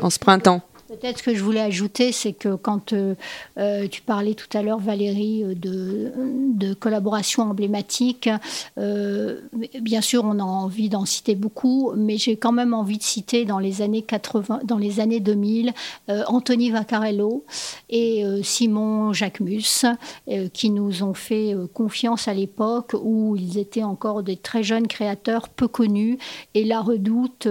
en 0.02 0.10
ce 0.10 0.18
printemps. 0.18 0.62
Peut-être 1.00 1.18
ce 1.18 1.22
que 1.24 1.34
je 1.34 1.42
voulais 1.42 1.60
ajouter, 1.60 2.12
c'est 2.12 2.32
que 2.32 2.54
quand 2.54 2.92
euh, 2.92 3.14
euh, 3.58 3.88
tu 3.88 4.02
parlais 4.02 4.34
tout 4.34 4.48
à 4.56 4.62
l'heure, 4.62 4.78
Valérie, 4.78 5.42
euh, 5.42 5.54
de, 5.56 6.74
collaboration 6.74 7.44
emblématique, 7.44 8.28
bien 8.76 10.00
sûr, 10.00 10.24
on 10.24 10.38
a 10.38 10.42
envie 10.42 10.88
d'en 10.88 11.04
citer 11.04 11.34
beaucoup, 11.34 11.92
mais 11.96 12.16
j'ai 12.16 12.36
quand 12.36 12.52
même 12.52 12.74
envie 12.74 12.98
de 12.98 13.02
citer 13.02 13.44
dans 13.44 13.58
les 13.58 13.82
années 13.82 14.02
80, 14.02 14.60
dans 14.64 14.78
les 14.78 15.00
années 15.00 15.20
2000, 15.20 15.72
euh, 16.08 16.22
Anthony 16.26 16.70
Vaccarello 16.70 17.44
et 17.90 18.24
Simon 18.42 19.12
Jacquemus, 19.12 19.84
qui 20.52 20.70
nous 20.70 21.02
ont 21.02 21.14
fait 21.14 21.54
confiance 21.72 22.28
à 22.28 22.34
l'époque 22.34 22.94
où 23.00 23.36
ils 23.36 23.58
étaient 23.58 23.82
encore 23.82 24.22
des 24.22 24.36
très 24.36 24.62
jeunes 24.62 24.88
créateurs 24.88 25.48
peu 25.48 25.68
connus, 25.68 26.18
et 26.54 26.64
la 26.64 26.80
Redoute 26.80 27.46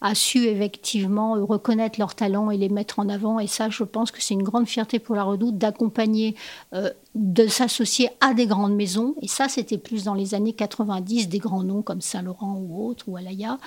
a 0.00 0.14
su 0.14 0.46
effectivement 0.46 1.34
reconnaître 1.44 1.98
leurs 1.98 2.14
talents 2.14 2.50
et 2.50 2.56
les 2.56 2.67
mettre 2.68 2.98
en 2.98 3.08
avant. 3.08 3.38
Et 3.38 3.46
ça, 3.46 3.68
je 3.70 3.84
pense 3.84 4.10
que 4.10 4.22
c'est 4.22 4.34
une 4.34 4.42
grande 4.42 4.66
fierté 4.66 4.98
pour 4.98 5.14
la 5.14 5.22
Redoute 5.22 5.58
d'accompagner, 5.58 6.34
euh, 6.74 6.90
de 7.14 7.46
s'associer 7.46 8.10
à 8.20 8.34
des 8.34 8.46
grandes 8.46 8.74
maisons. 8.74 9.14
Et 9.22 9.28
ça, 9.28 9.48
c'était 9.48 9.78
plus 9.78 10.04
dans 10.04 10.14
les 10.14 10.34
années 10.34 10.52
90, 10.52 11.28
des 11.28 11.38
grands 11.38 11.62
noms 11.62 11.82
comme 11.82 12.00
Saint-Laurent 12.00 12.58
ou 12.60 12.86
autres, 12.86 13.04
ou 13.08 13.16
Alaya. 13.16 13.58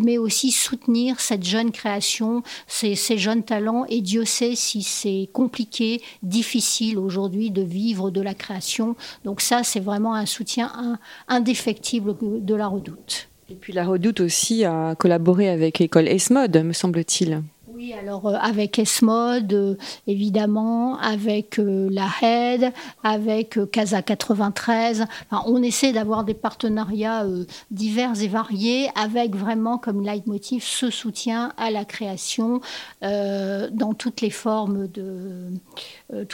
Mais 0.00 0.18
aussi 0.18 0.50
soutenir 0.50 1.20
cette 1.20 1.44
jeune 1.44 1.70
création, 1.70 2.42
ces, 2.66 2.94
ces 2.94 3.18
jeunes 3.18 3.42
talents. 3.42 3.84
Et 3.88 4.00
Dieu 4.00 4.24
sait 4.24 4.54
si 4.54 4.82
c'est 4.82 5.28
compliqué, 5.32 6.02
difficile 6.22 6.98
aujourd'hui 6.98 7.50
de 7.50 7.62
vivre 7.62 8.10
de 8.10 8.20
la 8.20 8.34
création. 8.34 8.96
Donc 9.24 9.40
ça, 9.40 9.62
c'est 9.62 9.80
vraiment 9.80 10.14
un 10.14 10.26
soutien 10.26 10.98
indéfectible 11.28 12.16
de 12.20 12.54
la 12.54 12.66
Redoute. 12.66 13.28
Et 13.50 13.54
puis 13.54 13.72
la 13.72 13.86
Redoute 13.86 14.20
aussi 14.20 14.64
a 14.64 14.94
collaboré 14.94 15.48
avec 15.48 15.78
l'école 15.78 16.06
Esmod, 16.06 16.54
me 16.64 16.72
semble-t-il. 16.72 17.42
Oui, 17.78 17.92
alors 17.92 18.26
euh, 18.26 18.34
avec 18.40 18.80
Esmod, 18.80 19.52
euh, 19.52 19.76
évidemment, 20.08 20.98
avec 20.98 21.60
euh, 21.60 21.88
la 21.92 22.08
HED, 22.20 22.72
avec 23.04 23.56
Casa 23.70 24.02
93. 24.02 25.06
Enfin, 25.30 25.44
on 25.46 25.62
essaie 25.62 25.92
d'avoir 25.92 26.24
des 26.24 26.34
partenariats 26.34 27.24
divers 27.70 28.20
et 28.20 28.26
variés 28.26 28.88
avec 28.96 29.36
vraiment 29.36 29.78
comme 29.78 30.02
leitmotiv 30.02 30.64
ce 30.64 30.90
soutien 30.90 31.52
à 31.56 31.70
la 31.70 31.84
création 31.84 32.60
dans 33.00 33.94
toutes 33.96 34.22
les 34.22 34.30
formes 34.30 34.88
de, 34.88 35.52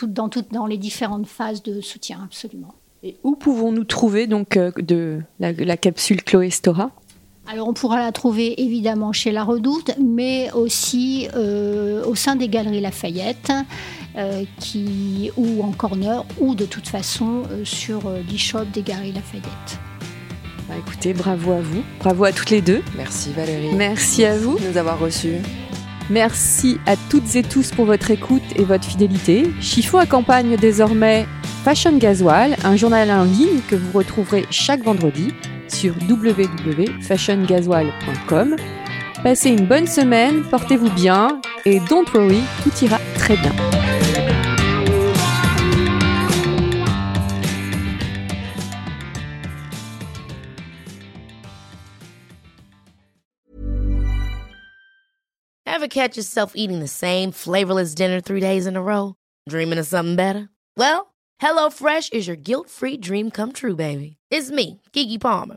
dans, 0.06 0.30
toutes, 0.30 0.50
dans 0.50 0.66
les 0.66 0.78
différentes 0.78 1.26
phases 1.26 1.62
de 1.62 1.82
soutien, 1.82 2.20
absolument. 2.24 2.74
Et 3.02 3.18
où 3.22 3.36
pouvons-nous 3.36 3.84
trouver 3.84 4.26
donc 4.26 4.56
de 4.56 5.20
la, 5.40 5.76
capsule 5.76 6.22
Chloé 6.22 6.48
Stora? 6.48 6.90
Alors 7.46 7.68
on 7.68 7.72
pourra 7.72 7.98
la 8.00 8.12
trouver 8.12 8.62
évidemment 8.62 9.12
chez 9.12 9.30
La 9.30 9.44
Redoute, 9.44 9.92
mais 10.02 10.50
aussi 10.52 11.28
au 11.34 12.14
sein 12.14 12.36
des 12.36 12.48
Galeries 12.48 12.80
Lafayette. 12.80 13.52
qui, 14.60 15.30
ou 15.36 15.62
en 15.62 15.72
corner, 15.72 16.24
ou 16.40 16.54
de 16.54 16.64
toute 16.66 16.86
façon 16.86 17.42
sur 17.64 18.10
l'e-shop 18.10 18.66
des 18.72 18.82
Galeries 18.82 19.12
Lafayette. 19.12 19.78
Bah, 20.68 20.74
écoutez, 20.78 21.12
bravo 21.12 21.52
à 21.52 21.60
vous, 21.60 21.82
bravo 21.98 22.24
à 22.24 22.32
toutes 22.32 22.50
les 22.50 22.62
deux. 22.62 22.82
Merci 22.96 23.30
Valérie. 23.32 23.74
Merci 23.74 24.24
à 24.24 24.36
vous 24.38 24.58
de 24.58 24.68
nous 24.68 24.76
avoir 24.78 24.98
reçus. 24.98 25.36
Merci 26.10 26.78
à 26.86 26.96
toutes 26.96 27.34
et 27.34 27.42
tous 27.42 27.70
pour 27.70 27.86
votre 27.86 28.10
écoute 28.10 28.42
et 28.56 28.62
votre 28.62 28.84
fidélité. 28.84 29.50
Chiffon 29.60 29.98
accompagne 29.98 30.56
désormais 30.56 31.26
Fashion 31.64 31.96
Gasoil, 31.96 32.56
un 32.62 32.76
journal 32.76 33.10
en 33.10 33.24
ligne 33.24 33.60
que 33.68 33.74
vous 33.74 33.90
retrouverez 33.98 34.44
chaque 34.50 34.84
vendredi 34.84 35.32
sur 35.74 35.94
www.fashiongasoil.com. 36.08 38.56
Passez 39.22 39.50
une 39.50 39.66
bonne 39.66 39.86
semaine, 39.86 40.42
portez-vous 40.50 40.90
bien 40.90 41.40
et 41.64 41.80
don't 41.88 42.04
worry, 42.14 42.42
tout 42.62 42.84
ira 42.84 42.98
très 43.16 43.36
bien. 43.36 43.52
Ever 55.66 55.88
catch 55.88 56.16
yourself 56.16 56.52
eating 56.54 56.80
the 56.80 56.88
same 56.88 57.32
flavorless 57.32 57.94
dinner 57.94 58.20
three 58.20 58.40
days 58.40 58.66
in 58.66 58.76
a 58.76 58.82
row? 58.82 59.14
Dreaming 59.48 59.78
of 59.78 59.86
something 59.86 60.16
better? 60.16 60.48
Well, 60.76 61.14
HelloFresh 61.42 62.12
is 62.12 62.26
your 62.26 62.36
guilt-free 62.36 62.98
dream 62.98 63.30
come 63.30 63.52
true, 63.52 63.76
baby. 63.76 64.16
It's 64.30 64.50
me, 64.50 64.80
Kiki 64.92 65.18
Palmer. 65.18 65.56